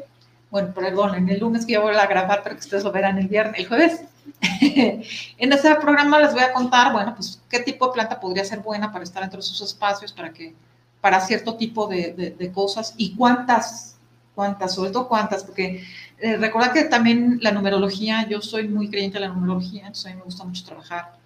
[0.49, 3.17] Bueno, perdón, en el lunes que yo voy a grabar, pero que ustedes lo verán
[3.19, 4.01] el viernes, el jueves,
[4.61, 8.59] en este programa les voy a contar, bueno, pues qué tipo de planta podría ser
[8.59, 10.53] buena para estar dentro de sus espacios, para que,
[11.01, 13.97] para cierto tipo de, de, cosas y cuántas,
[14.33, 15.83] cuántas, sobre todo cuántas, porque
[16.19, 20.09] eh, recuerda que también la numerología, yo soy muy creyente de la numerología, entonces a
[20.09, 21.17] mí me gusta mucho trabajar,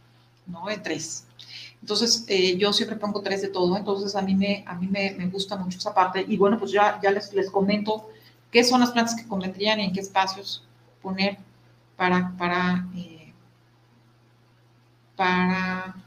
[0.45, 0.69] ¿no?
[0.69, 1.25] En tres.
[1.81, 5.11] Entonces, eh, yo siempre pongo tres de todo, entonces a mí, me, a mí me,
[5.11, 6.25] me, gusta mucho esa parte.
[6.27, 8.09] Y bueno, pues ya, ya les, les comento
[8.51, 10.63] qué son las plantas que convendrían y en qué espacios
[11.01, 11.37] poner
[11.99, 13.33] para, para, eh,
[15.17, 15.97] para,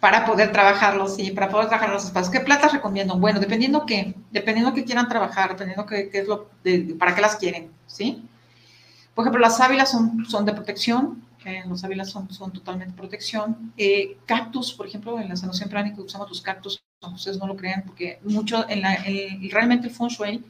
[0.00, 2.32] para poder trabajarlos, sí, para poder trabajar los espacios.
[2.32, 3.16] ¿Qué plantas recomiendo?
[3.16, 6.50] Bueno, dependiendo qué, dependiendo quieran trabajar, dependiendo qué, qué es lo,
[6.98, 8.28] para qué las quieren, ¿sí?
[9.14, 11.22] Por ejemplo, las sábilas son, son de protección,
[11.68, 13.72] los ávilas son, son totalmente protección.
[13.76, 16.82] Eh, cactus, por ejemplo, en la sanación pránica usamos los cactus,
[17.14, 18.96] ustedes no lo crean, porque mucho, en la,
[19.52, 20.44] realmente el feng shui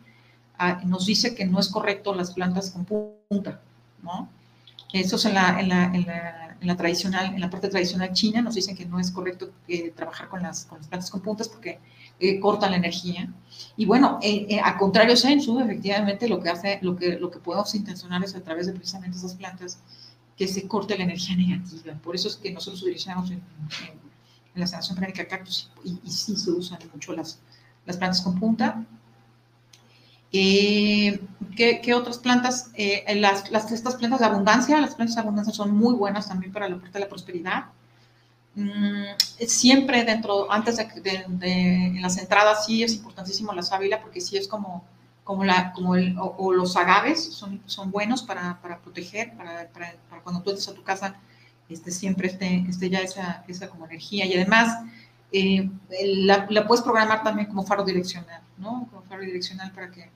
[0.57, 3.61] ah, nos dice que no es correcto las plantas con punta,
[4.03, 4.29] ¿no?
[4.93, 8.43] Eso es en la, en la, en la, en tradicional, en la parte tradicional china,
[8.43, 11.49] nos dicen que no es correcto eh, trabajar con las, con las plantas con puntas
[11.49, 11.81] porque
[12.21, 13.33] eh, cortan la energía.
[13.77, 14.21] Y bueno,
[14.63, 18.43] a contrario, Sensu, efectivamente, lo que hace, lo que, lo que podemos intencionar es a
[18.43, 19.81] través de precisamente esas plantas
[20.37, 21.95] que se corte la energía negativa.
[22.03, 23.43] Por eso es que nosotros utilizamos en,
[24.55, 27.41] la sanación pránica cactus y, y, sí se usan mucho las,
[27.87, 28.85] las plantas con punta.
[30.33, 31.21] Eh,
[31.57, 32.71] ¿qué, otras plantas?
[32.75, 36.53] Eh, las, las, estas plantas de abundancia, las plantas de abundancia son muy buenas también
[36.53, 37.65] para la parte de la prosperidad.
[38.55, 39.05] Mm,
[39.47, 44.21] siempre dentro, antes de, de, de, en las entradas sí es importantísimo la sábila porque
[44.21, 44.85] sí es como
[45.25, 49.95] como, la, como el, o, los agaves son, son buenos para, para proteger, para, para,
[50.23, 51.17] cuando tú entres a tu casa,
[51.69, 54.27] este, siempre esté, esté ya esa, esa como energía.
[54.27, 54.85] Y además,
[55.33, 55.71] eh,
[56.05, 58.89] la, la, puedes programar también como faro direccional, ¿no?
[58.91, 60.11] Como faro direccional para que,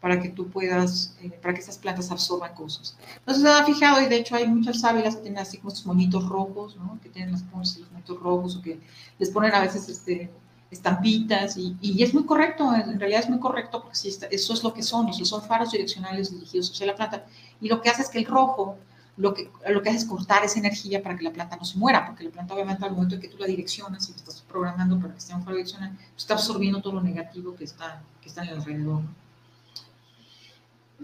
[0.00, 2.96] para que tú puedas, eh, para que esas plantas absorban cosas.
[3.18, 5.86] Entonces, se han fijado, y de hecho hay muchas sábilas que tienen así como estos
[5.86, 6.98] monitos rojos, ¿no?
[7.02, 8.78] Que tienen las, los monitos rojos o que
[9.18, 10.30] les ponen a veces este,
[10.70, 14.62] estampitas y, y, es muy correcto, en realidad es muy correcto porque sí, eso es
[14.62, 17.24] lo que son, son faros direccionales dirigidos hacia la planta
[17.60, 18.76] y lo que hace es que el rojo
[19.16, 21.78] lo que, lo que hace es cortar esa energía para que la planta no se
[21.78, 24.42] muera, porque la planta obviamente al momento en que tú la direccionas y la estás
[24.42, 28.02] programando para que sea un faro direccional, pues está absorbiendo todo lo negativo que está,
[28.20, 29.02] que está en el alrededor.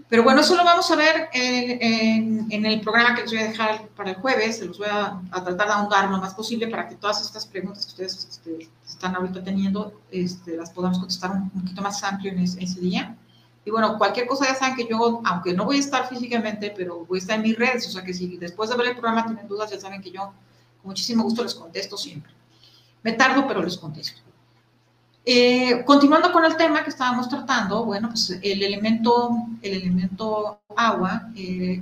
[0.09, 3.47] Pero bueno, eso lo vamos a ver en, en, el programa que les voy a
[3.47, 4.57] dejar para el jueves.
[4.57, 7.45] Se los voy a, a, tratar de ahondar lo más posible para que todas estas
[7.45, 12.31] preguntas que ustedes este, están ahorita teniendo este, las podamos contestar un, poquito más amplio
[12.31, 13.15] en ese, día.
[13.65, 17.05] Y bueno, cualquier cosa ya saben que yo, aunque no voy a estar físicamente, pero
[17.05, 17.87] voy a estar en mis redes.
[17.87, 20.33] O sea que si después de ver el programa tienen dudas, ya saben que yo
[20.81, 22.33] con muchísimo gusto les contesto siempre.
[23.03, 24.21] Me tardo, pero les contesto.
[25.25, 31.29] Eh, continuando con el tema que estábamos tratando, bueno, pues el elemento, el elemento agua,
[31.35, 31.81] eh,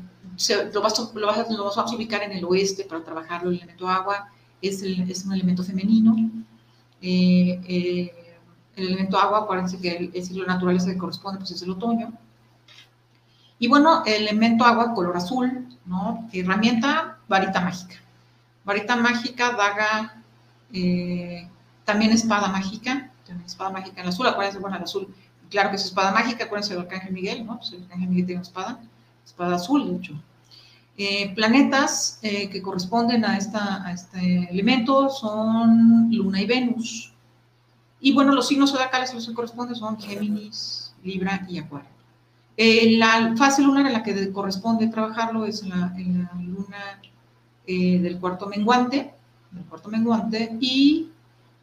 [0.73, 3.49] lo, vas, a ubicar en el oeste para trabajarlo.
[3.49, 4.29] El elemento agua
[4.61, 6.15] es, el, es un elemento femenino.
[7.01, 8.11] Eh,
[8.75, 12.13] el elemento agua, acuérdense que el, es lo natural que corresponde, pues es el otoño.
[13.57, 15.67] Y bueno, el elemento agua, color azul.
[16.31, 17.95] Herramienta, varita mágica.
[18.63, 20.23] Varita mágica, daga,
[21.85, 23.10] también espada mágica,
[23.45, 25.13] espada mágica en azul, acuérdense, bueno, el azul,
[25.49, 27.57] claro que es espada mágica, acuérdense del Arcángel Miguel, ¿no?
[27.57, 28.79] Pues el Arcángel Miguel tiene una espada,
[29.25, 30.21] espada azul, de hecho.
[30.97, 37.13] Eh, planetas eh, que corresponden a, esta, a este elemento son Luna y Venus.
[37.99, 41.89] Y bueno, los signos zodiacales a los que corresponden son Géminis, Libra y Acuario.
[42.57, 45.93] Eh, la fase lunar en la que corresponde trabajarlo es en la
[46.39, 47.01] luna
[47.65, 49.13] del cuarto menguante,
[49.51, 51.09] del cuarto menguante, y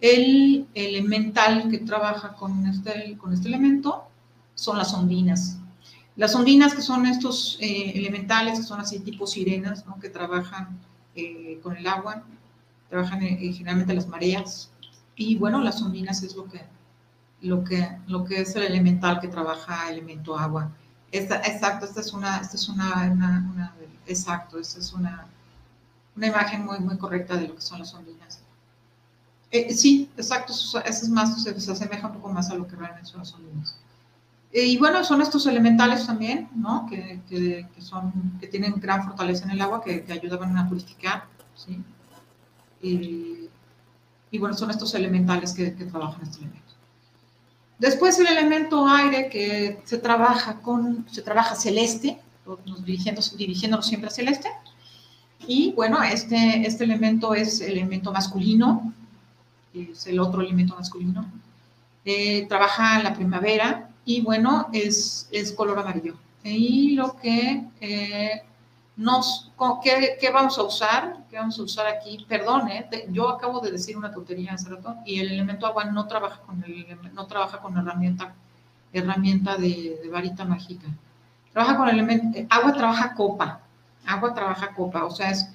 [0.01, 4.05] el elemental que trabaja con este, con este elemento
[4.55, 5.59] son las ondinas.
[6.17, 10.81] Las ondinas, que son estos eh, elementales, que son así tipo sirenas, que trabajan
[11.15, 12.25] eh, con el agua,
[12.89, 14.71] trabajan eh, generalmente las mareas.
[15.15, 16.61] Y bueno, las ondinas es lo que,
[17.43, 20.73] lo que, lo que es el elemental que trabaja elemento agua.
[21.11, 23.73] Exacto, esta es una, esta es una
[24.07, 25.27] exacto, esta es una,
[26.17, 28.38] una imagen muy, muy correcta de lo que son las ondinas.
[29.51, 33.09] Eh, sí, exacto, eso es más, se, asemeja un poco más a lo que realmente
[33.09, 33.77] son las ondinas.
[34.53, 36.87] Eh, y bueno, son estos elementales también, ¿no?
[36.89, 41.25] Que, que, son, que tienen gran fortaleza en el agua, que, que ayudan a purificar,
[41.55, 41.83] ¿sí?
[42.83, 43.49] Y,
[44.31, 46.69] y, bueno, son estos elementales que, trabajan este elemento.
[47.79, 52.21] Después el elemento aire que se trabaja con, se trabaja celeste,
[52.67, 54.49] nos dirigiéndonos, dirigiéndonos siempre a celeste.
[55.47, 58.93] Y bueno, este, este elemento es el elemento masculino,
[59.83, 61.31] es el otro elemento masculino.
[62.05, 66.15] Eh, trabaja la primavera y bueno, es, es color amarillo.
[66.43, 68.43] Y lo que, eh,
[68.97, 69.53] Nos,
[69.83, 71.19] ¿qué, ¿qué, vamos a usar?
[71.31, 72.25] ¿Qué vamos a usar aquí?
[72.29, 72.89] Perdón, ¿eh?
[73.11, 76.65] yo acabo de decir una tontería hace rato y el elemento agua no trabaja con,
[76.65, 78.35] el, no trabaja con herramienta,
[78.93, 80.89] herramienta de, varita mágica.
[81.53, 83.61] Trabaja con el elemento, eh, agua trabaja copa,
[84.07, 85.49] agua trabaja copa, o sea, es,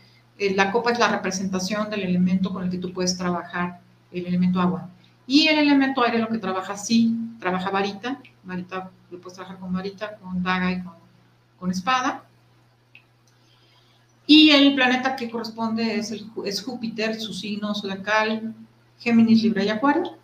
[0.56, 3.82] la copa es la representación del elemento con el que tú puedes trabajar,
[4.14, 4.90] el elemento agua.
[5.26, 9.74] Y el elemento aire lo que trabaja sí, trabaja varita, varita, lo puedes trabajar con
[9.74, 10.84] varita, con daga y
[11.58, 12.24] con, espada
[14.26, 18.54] y el planeta que corresponde es, el, es Júpiter, su signo zodiacal,
[19.00, 20.18] Géminis, Libra y Acuario.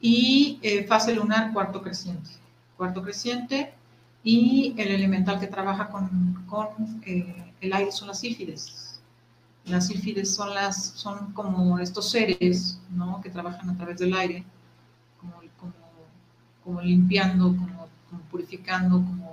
[0.00, 2.30] Y eh, fase lunar, cuarto creciente.
[2.76, 3.74] Cuarto creciente.
[4.22, 6.68] Y el elemental que trabaja con, con
[7.04, 8.85] eh, el aire son las sílfides.
[9.66, 13.20] Las sílfides son, las, son como estos seres ¿no?
[13.20, 14.44] que trabajan a través del aire,
[15.18, 15.34] como,
[16.62, 17.88] como, limpiando, como,
[18.30, 19.26] purificando, como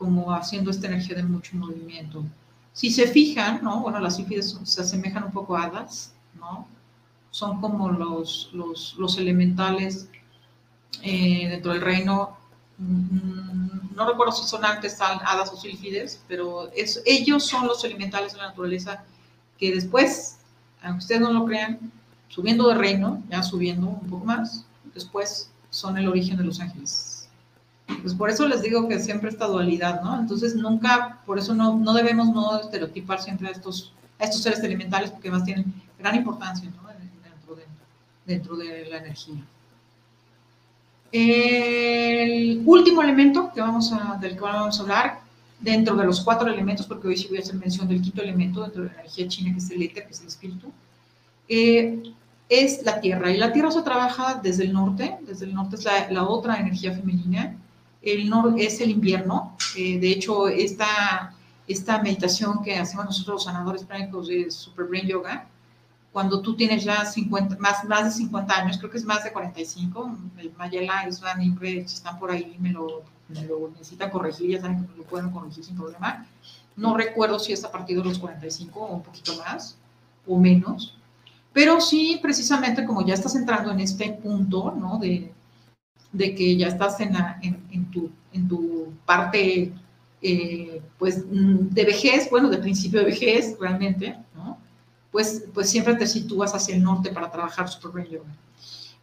[0.00, 2.24] como haciendo esta energía de mucho movimiento.
[2.72, 3.80] Si se fijan, ¿no?
[3.80, 6.66] Bueno, las sífides se asemejan un poco a hadas, ¿no?
[7.30, 10.08] Son como los, los, los elementales
[11.02, 12.38] eh, dentro del reino.
[12.78, 18.32] Mm, no recuerdo si son antes hadas o sílfides, pero es, ellos son los elementales
[18.32, 19.04] de la naturaleza
[19.60, 20.38] que después,
[20.82, 21.78] aunque ustedes no lo crean,
[22.28, 27.10] subiendo de reino, ya subiendo un poco más, después son el origen de los ángeles
[28.02, 30.18] pues por eso les digo que siempre esta dualidad, ¿no?
[30.18, 34.60] Entonces nunca, por eso no, no debemos no estereotipar siempre a estos, a estos seres
[34.60, 36.88] elementales porque además tienen gran importancia ¿no?
[37.22, 37.64] dentro, de,
[38.26, 39.42] dentro de la energía.
[41.12, 45.20] El último elemento que vamos a, del que vamos a hablar,
[45.60, 48.62] dentro de los cuatro elementos, porque hoy sí voy a hacer mención del quinto elemento
[48.62, 50.72] dentro de la energía china, que es el éter, que es el espíritu,
[51.48, 52.02] eh,
[52.48, 53.30] es la tierra.
[53.30, 56.58] Y la tierra se trabaja desde el norte, desde el norte es la, la otra
[56.58, 57.56] energía femenina,
[58.02, 59.56] el es el invierno.
[59.76, 61.34] Eh, de hecho, esta,
[61.68, 65.46] esta meditación que hacemos nosotros los sanadores prácticos de Super Brain Yoga,
[66.12, 69.32] cuando tú tienes ya 50, más, más de 50 años, creo que es más de
[69.32, 73.04] 45, el Mayela, Islan, Ingrid, están por ahí, me lo,
[73.46, 76.26] lo necesitan corregir, ya saben que lo pueden corregir sin problema.
[76.76, 79.76] No recuerdo si es a partir de los 45 o un poquito más
[80.26, 80.96] o menos,
[81.52, 84.98] pero sí, precisamente como ya estás entrando en este punto, ¿no?
[84.98, 85.32] De,
[86.12, 89.72] que ya estás en, en tu parte
[90.22, 94.58] eh, pues, mm, de vejez, bueno, de principio de vejez realmente, ¿no?
[95.10, 98.30] Pues, pues siempre te sitúas hacia el norte para trabajar Super Brain Yoga.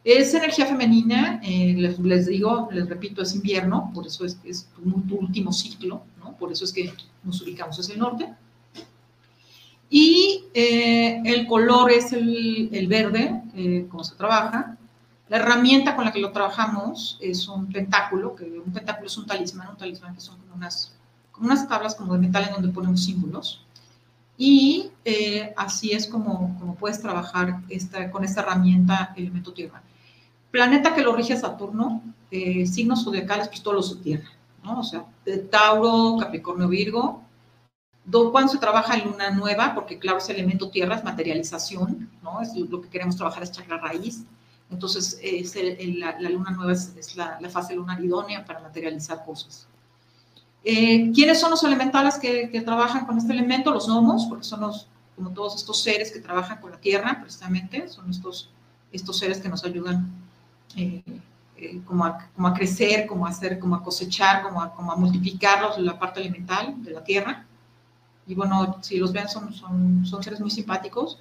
[0.10, 4.70] Es energía femenina, eh, les, les, digo, les repito, es invierno, por eso es, es
[4.74, 6.34] tu, último ciclo, ¿no?
[6.38, 6.94] Por eso es que
[7.26, 8.34] nos ubicamos hacia el norte.
[9.90, 14.78] Y eh, el color es el, el verde, como se trabaja.
[15.28, 19.26] La herramienta con la que lo trabajamos es un pentáculo, que un pentáculo es un
[19.26, 20.94] talismán, un talismán que son como unas,
[21.34, 23.62] como unas tablas como de metal en donde ponemos símbolos.
[24.38, 29.84] Y eh, así es como, como puedes trabajar esta, con esta herramienta elemento tierra.
[30.58, 32.02] Planeta que lo rige Saturno,
[32.32, 34.30] eh, signos zodiacales, pues todos los de tierra,
[34.64, 34.80] ¿no?
[34.80, 35.06] O sea,
[35.52, 37.22] Tauro, Capricornio, Virgo.
[38.10, 42.42] Cuando se trabaja en luna nueva, porque claro, ese elemento tierra es materialización, ¿no?
[42.42, 44.26] Es lo que queremos trabajar es chakra raíz
[44.70, 45.56] entonces, es
[45.98, 49.68] la, luna nueva es, la, fase lunar idónea para materializar cosas.
[50.64, 53.72] Eh, ¿Quiénes son los elementales que, trabajan con este elemento?
[53.72, 57.88] Los gnomos, porque son los, como todos estos seres que trabajan con la tierra, precisamente,
[57.88, 58.50] son estos,
[58.92, 60.12] estos seres que nos ayudan
[60.76, 61.04] eh,
[61.86, 64.96] como, a, como, a, crecer, como a hacer, como a cosechar, como a, como a
[64.96, 67.46] multiplicar la parte elemental de la tierra.
[68.28, 71.20] Y bueno, si los ven, son, son, son seres muy simpáticos.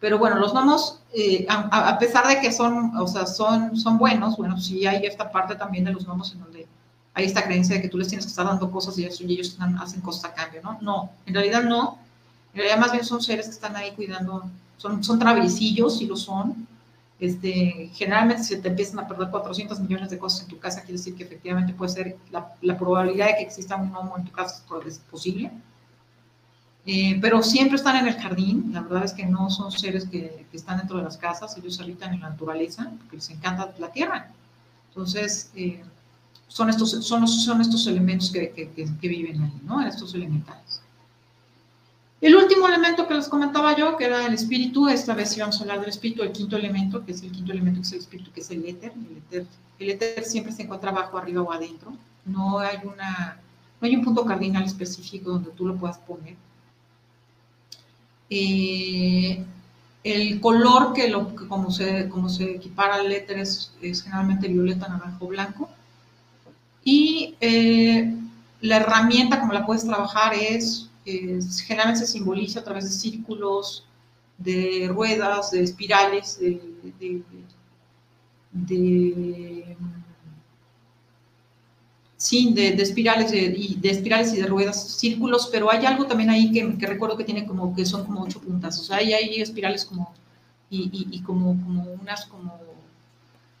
[0.00, 4.36] Pero bueno, los gnomos, eh, a, pesar de que son, o sea, son, son buenos,
[4.36, 6.68] bueno, sí hay esta parte también de los gnomos en donde
[7.14, 10.00] hay esta creencia de que tú les tienes que estar dando cosas y, ellos hacen
[10.00, 10.78] cosas a cambio, ¿no?
[10.80, 11.98] No, en realidad no.
[12.52, 14.44] En realidad más bien son seres que están ahí cuidando,
[14.76, 16.68] son, son travesillos, sí lo son.
[17.20, 20.98] Este, generalmente si te empiezan a perder 400 millones de cosas en tu casa, quiere
[20.98, 24.30] decir que efectivamente puede ser la, la probabilidad de que exista un gnomo en tu
[24.32, 25.50] casa es posible
[26.90, 30.46] eh, pero siempre están en el jardín, la verdad es que no son seres que,
[30.54, 34.32] están dentro de las casas, ellos habitan en la naturaleza, porque les encanta la tierra.
[34.88, 35.84] Entonces, eh,
[36.46, 39.86] son, estos, son, son estos elementos que, que, viven ahí, ¿no?
[39.86, 40.80] Estos elementales.
[42.20, 45.62] El último elemento que les comentaba yo, que era el espíritu, esta vez íbamos a
[45.62, 48.32] hablar del espíritu, el quinto elemento, que es el quinto elemento, que es el espíritu,
[48.32, 48.92] que es el éter.
[48.92, 49.46] El éter,
[49.78, 51.92] el éter siempre se encuentra abajo, arriba o adentro.
[52.24, 53.40] No hay, una,
[53.80, 56.36] no hay un punto cardinal específico donde tú lo puedas poner
[58.30, 59.44] eh,
[60.04, 65.26] el color que, lo, como, se, como se equipara al éter es, generalmente violeta, naranjo,
[65.26, 65.68] blanco.
[66.84, 68.14] Y eh,
[68.60, 70.87] la herramienta como la puedes trabajar es,
[71.66, 73.86] generalmente se simboliza a través de círculos,
[74.36, 76.60] de ruedas, de espirales, de,
[78.52, 79.76] de,
[82.16, 86.50] sí, de, espirales y, de espirales y de ruedas, círculos, pero hay algo también ahí
[86.52, 89.84] que, recuerdo que tiene como que son como ocho puntas, o sea, hay, hay espirales
[89.84, 90.14] como
[90.70, 91.52] y, como,
[92.00, 92.58] unas como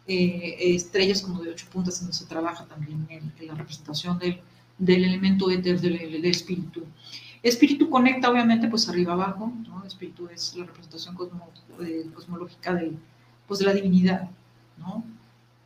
[0.06, 4.40] eh, estrellas como de ocho puntas donde se trabaja también en, la representación del,
[4.76, 6.84] del elemento éter del, espíritu.
[7.42, 9.84] Espíritu conecta obviamente pues arriba abajo, ¿no?
[9.84, 11.16] Espíritu es la representación
[11.80, 12.92] eh, cosmológica de,
[13.46, 14.28] pues, la divinidad,
[14.76, 15.04] ¿no?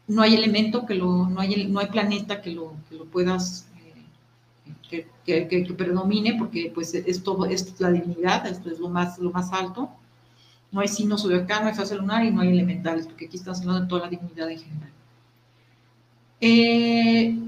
[0.06, 3.68] No hay elemento que lo, no hay, no hay planeta que lo, que lo puedas,
[3.78, 8.88] eh, que, que, que, predomine porque pues es todo, es la divinidad, esto es lo
[8.88, 9.90] más, lo más alto,
[10.70, 13.60] no hay signo zodiacal, no hay fase lunar y no hay elementales, porque aquí estamos
[13.60, 14.92] hablando de toda la dignidad en general.
[16.40, 17.38] Eh,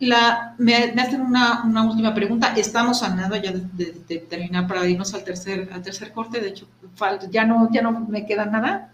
[0.00, 2.54] la, me, hacen una, última pregunta.
[2.56, 6.40] Estamos a nada ya de, terminar para irnos al tercer, al tercer corte.
[6.40, 6.68] De hecho,
[7.30, 8.92] ya, no, ya no me queda nada.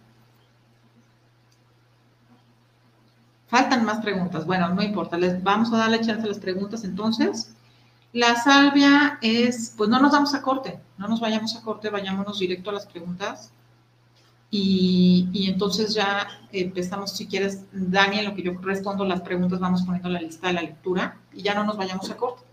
[3.48, 4.46] Faltan más preguntas.
[4.46, 5.18] Bueno, no importa.
[5.18, 7.54] Les vamos a darle chance a las preguntas entonces.
[8.14, 12.38] La salvia es, pues no nos damos a corte, no nos vayamos a corte, vayámonos
[12.38, 13.50] directo a las preguntas.
[14.56, 20.08] Y, entonces ya empezamos, si quieres, Daniel, lo que yo respondo las preguntas, vamos poniendo
[20.08, 22.44] la lista de la lectura y ya no nos vayamos a corte.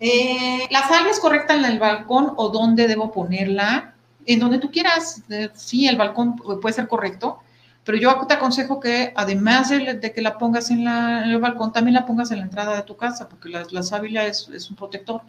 [0.00, 3.94] Eh, ¿La salvia es correcta en el balcón o dónde debo ponerla?
[4.24, 5.24] En donde tú quieras.
[5.28, 7.40] Eh, sí, el balcón puede ser correcto,
[7.84, 12.06] pero yo te aconsejo que además de, que la pongas en, el balcón, también la
[12.06, 15.20] pongas en la entrada de tu casa, porque la, la sábila es, un protector.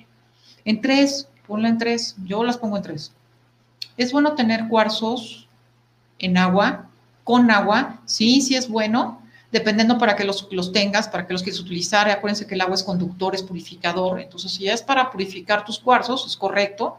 [0.64, 3.14] En tres, ponla en tres, yo las pongo en tres.
[3.98, 5.47] Es bueno tener cuarzos
[6.20, 6.90] en agua,
[7.24, 11.44] con agua, sí, sí es bueno, dependiendo para que los, los tengas, para que los
[11.44, 12.10] quieras utilizar.
[12.10, 16.26] Acuérdense que el agua es conductor, es purificador, entonces si es para purificar tus cuarzos,
[16.26, 16.98] es correcto.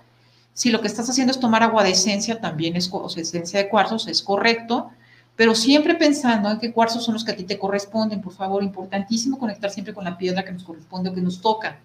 [0.54, 3.60] Si lo que estás haciendo es tomar agua de esencia, también es, o sea, esencia
[3.60, 4.90] de cuarzos, es correcto
[5.38, 8.60] pero siempre pensando en qué cuarzos son los que a ti te corresponden, por favor,
[8.64, 11.78] importantísimo conectar siempre con la piedra que nos corresponde o que nos toca.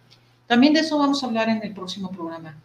[0.47, 2.57] También de eso vamos a hablar en el próximo programa.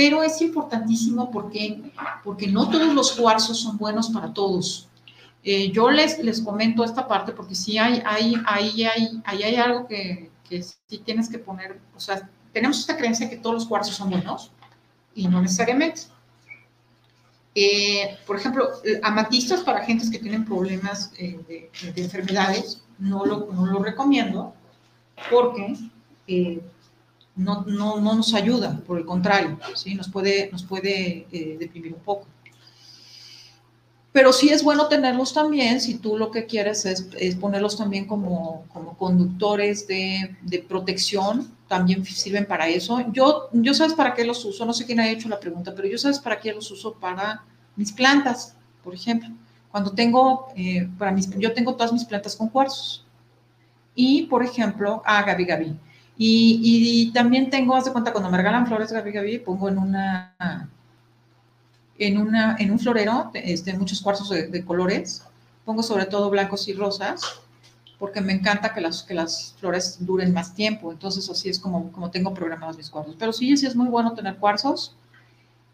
[0.00, 1.78] Pero es importantísimo porque,
[2.24, 4.88] porque no todos los cuarzos son buenos para todos.
[5.44, 9.56] Eh, yo les, les comento esta parte porque sí hay, hay, hay, hay, hay, hay
[9.56, 13.66] algo que, que sí tienes que poner, o sea, tenemos esta creencia que todos los
[13.66, 14.50] cuarzos son buenos
[15.14, 16.04] y no necesariamente.
[17.54, 23.52] Eh, por ejemplo, eh, amatistas para gentes que tienen problemas eh, de, enfermedades, no lo,
[23.52, 24.54] no lo, recomiendo
[25.30, 25.76] porque
[27.36, 29.94] no, no, no, nos ayuda, por el contrario, ¿sí?
[29.94, 31.26] nos puede, nos puede
[31.58, 32.26] deprimir un poco.
[34.12, 38.06] Pero sí es bueno tenerlos también si tú lo que quieres es, es ponerlos también
[38.06, 43.04] como, como conductores de, de, protección, también sirven para eso.
[43.12, 45.86] Yo, yo sabes para qué los uso, no sé quién ha hecho la pregunta, pero
[45.86, 47.44] yo sabes para qué los uso para
[47.76, 49.30] mis plantas, por ejemplo.
[49.70, 53.06] Cuando tengo, eh, para mis, yo tengo todas mis plantas con cuarzos.
[53.94, 55.76] Y, por ejemplo, a Gabi Gabi.
[56.22, 59.78] Y, y, también tengo, haz de cuenta, cuando me regalan flores Gabi Gabi, pongo en
[59.78, 60.68] una
[61.98, 65.22] en, una, en un florero este, muchos cuarzos de, colores,
[65.64, 67.22] pongo sobre todo blancos y rosas,
[67.98, 71.90] porque me encanta que las, que las flores duren más tiempo, entonces así es como,
[71.90, 73.16] como tengo programados mis cuarzos.
[73.18, 74.94] Pero sí, sí es muy bueno tener cuarzos.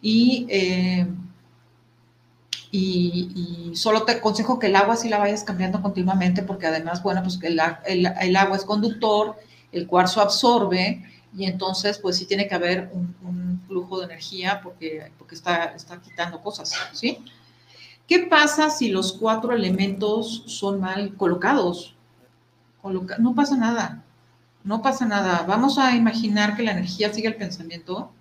[0.01, 1.09] Y, eh,
[2.71, 7.21] y, solo te aconsejo que el agua sí la vayas cambiando continuamente, porque además, bueno,
[7.25, 9.37] pues el, el, el agua es conductor,
[9.77, 11.03] el cuarzo absorbe,
[11.37, 13.17] y entonces pues sí tiene que haber un,
[13.67, 17.19] flujo de energía porque, porque está, está quitando cosas, ¿sí?
[18.07, 21.95] ¿Qué pasa si los cuatro elementos son mal colocados?
[23.19, 24.05] no pasa nada,
[24.63, 25.45] no pasa nada.
[25.49, 28.13] Vamos a imaginar que la energía sigue el pensamiento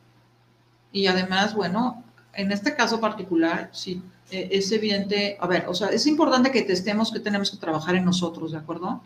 [0.92, 2.04] y además, bueno,
[2.34, 4.02] en este caso particular, sí,
[4.32, 7.96] e, es evidente, a ver, o sea, es importante que testemos que tenemos que trabajar
[7.96, 9.02] en nosotros, ¿de acuerdo?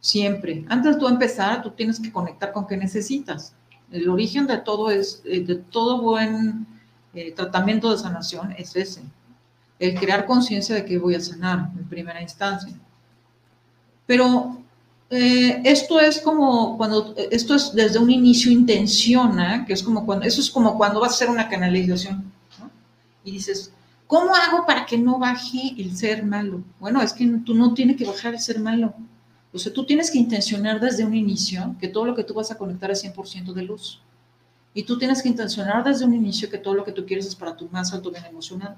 [0.00, 0.64] Siempre.
[0.68, 3.52] Antes de empezar, tú tienes que conectar con qué necesitas.
[3.92, 6.66] El origen de todo es, eh, de todo buen
[7.12, 9.02] eh, tratamiento de sanación es ese.
[9.78, 12.72] El crear conciencia de que voy a sanar en primera instancia.
[14.06, 14.58] Pero
[15.10, 20.24] eh, esto es como cuando, esto es desde un inicio intenciona, que es como cuando,
[20.24, 22.32] eso es como cuando vas a hacer una canalización.
[23.22, 23.72] Y dices,
[24.06, 26.62] ¿cómo hago para que no baje el ser malo?
[26.78, 28.94] Bueno, es que tú no tienes que bajar el ser malo
[29.52, 32.50] o sea, tú tienes que intencionar desde un inicio que todo lo que tú vas
[32.50, 34.00] a conectar es 100% de luz.
[34.72, 37.34] Y tú tienes que intencionar desde un inicio que todo lo que tú quieres es
[37.34, 38.76] para tu más alto bien emocional.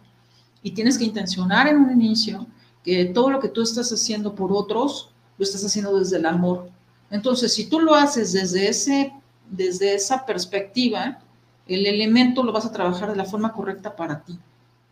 [0.62, 2.46] Y tienes que intencionar en un inicio
[2.82, 6.70] que todo lo que tú estás haciendo por otros, lo estás haciendo desde el amor.
[7.10, 9.12] Entonces, si tú lo haces desde, ese,
[9.50, 11.18] desde esa perspectiva,
[11.66, 14.38] el elemento lo vas a trabajar de la forma correcta para ti,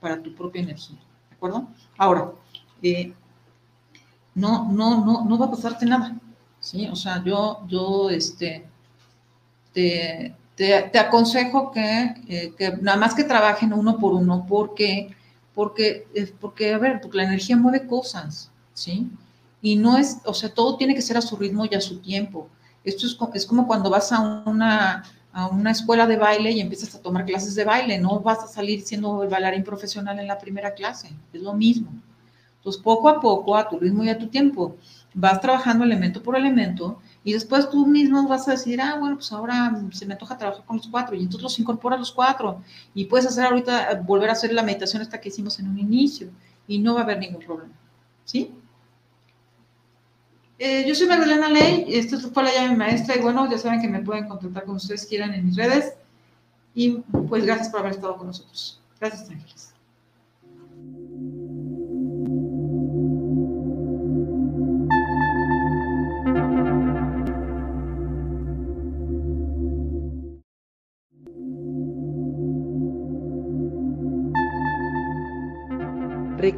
[0.00, 0.98] para tu propia energía.
[1.30, 1.66] ¿De acuerdo?
[1.96, 2.32] Ahora,
[2.82, 3.14] eh,
[4.34, 6.16] no, no, no, no va a pasarte nada.
[6.60, 6.88] ¿sí?
[6.88, 8.66] O sea, yo, yo, este,
[9.72, 15.14] te, te, aconsejo que, eh, que, nada más que trabajen uno por uno, porque,
[15.54, 16.06] porque,
[16.38, 19.10] porque, a ver, porque la energía mueve cosas, ¿sí?
[19.62, 21.98] Y no es, o sea, todo tiene que ser a su ritmo y a su
[21.98, 22.48] tiempo.
[22.84, 26.94] Esto es, es como cuando vas a una, a una escuela de baile y empiezas
[26.94, 30.38] a tomar clases de baile, no vas a salir siendo el bailarín profesional en la
[30.38, 31.90] primera clase, es lo mismo.
[32.60, 34.76] Entonces, poco a poco, a tu ritmo y a tu tiempo,
[35.14, 39.32] vas trabajando elemento por elemento y después tú mismo vas a decir, ah, bueno, pues
[39.32, 42.62] ahora se me antoja trabajar con los cuatro y entonces los incorporas los cuatro
[42.94, 46.30] y puedes hacer ahorita, volver a hacer la meditación esta que hicimos en un inicio
[46.68, 47.72] y no va a haber ningún problema,
[48.24, 48.52] ¿sí?
[50.58, 53.88] Eh, yo soy Magdalena Ley, esto fue la llave maestra y bueno, ya saben que
[53.88, 55.94] me pueden contactar como ustedes quieran en mis redes
[56.74, 56.98] y
[57.28, 58.78] pues gracias por haber estado con nosotros.
[59.00, 59.69] Gracias, Ángeles.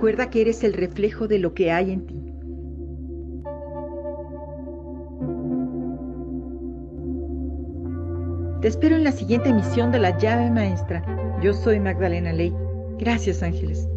[0.03, 2.21] Recuerda que eres el reflejo de lo que hay en ti.
[8.61, 11.05] Te espero en la siguiente emisión de La llave maestra.
[11.41, 12.53] Yo soy Magdalena Ley.
[12.99, 13.89] Gracias, ángeles.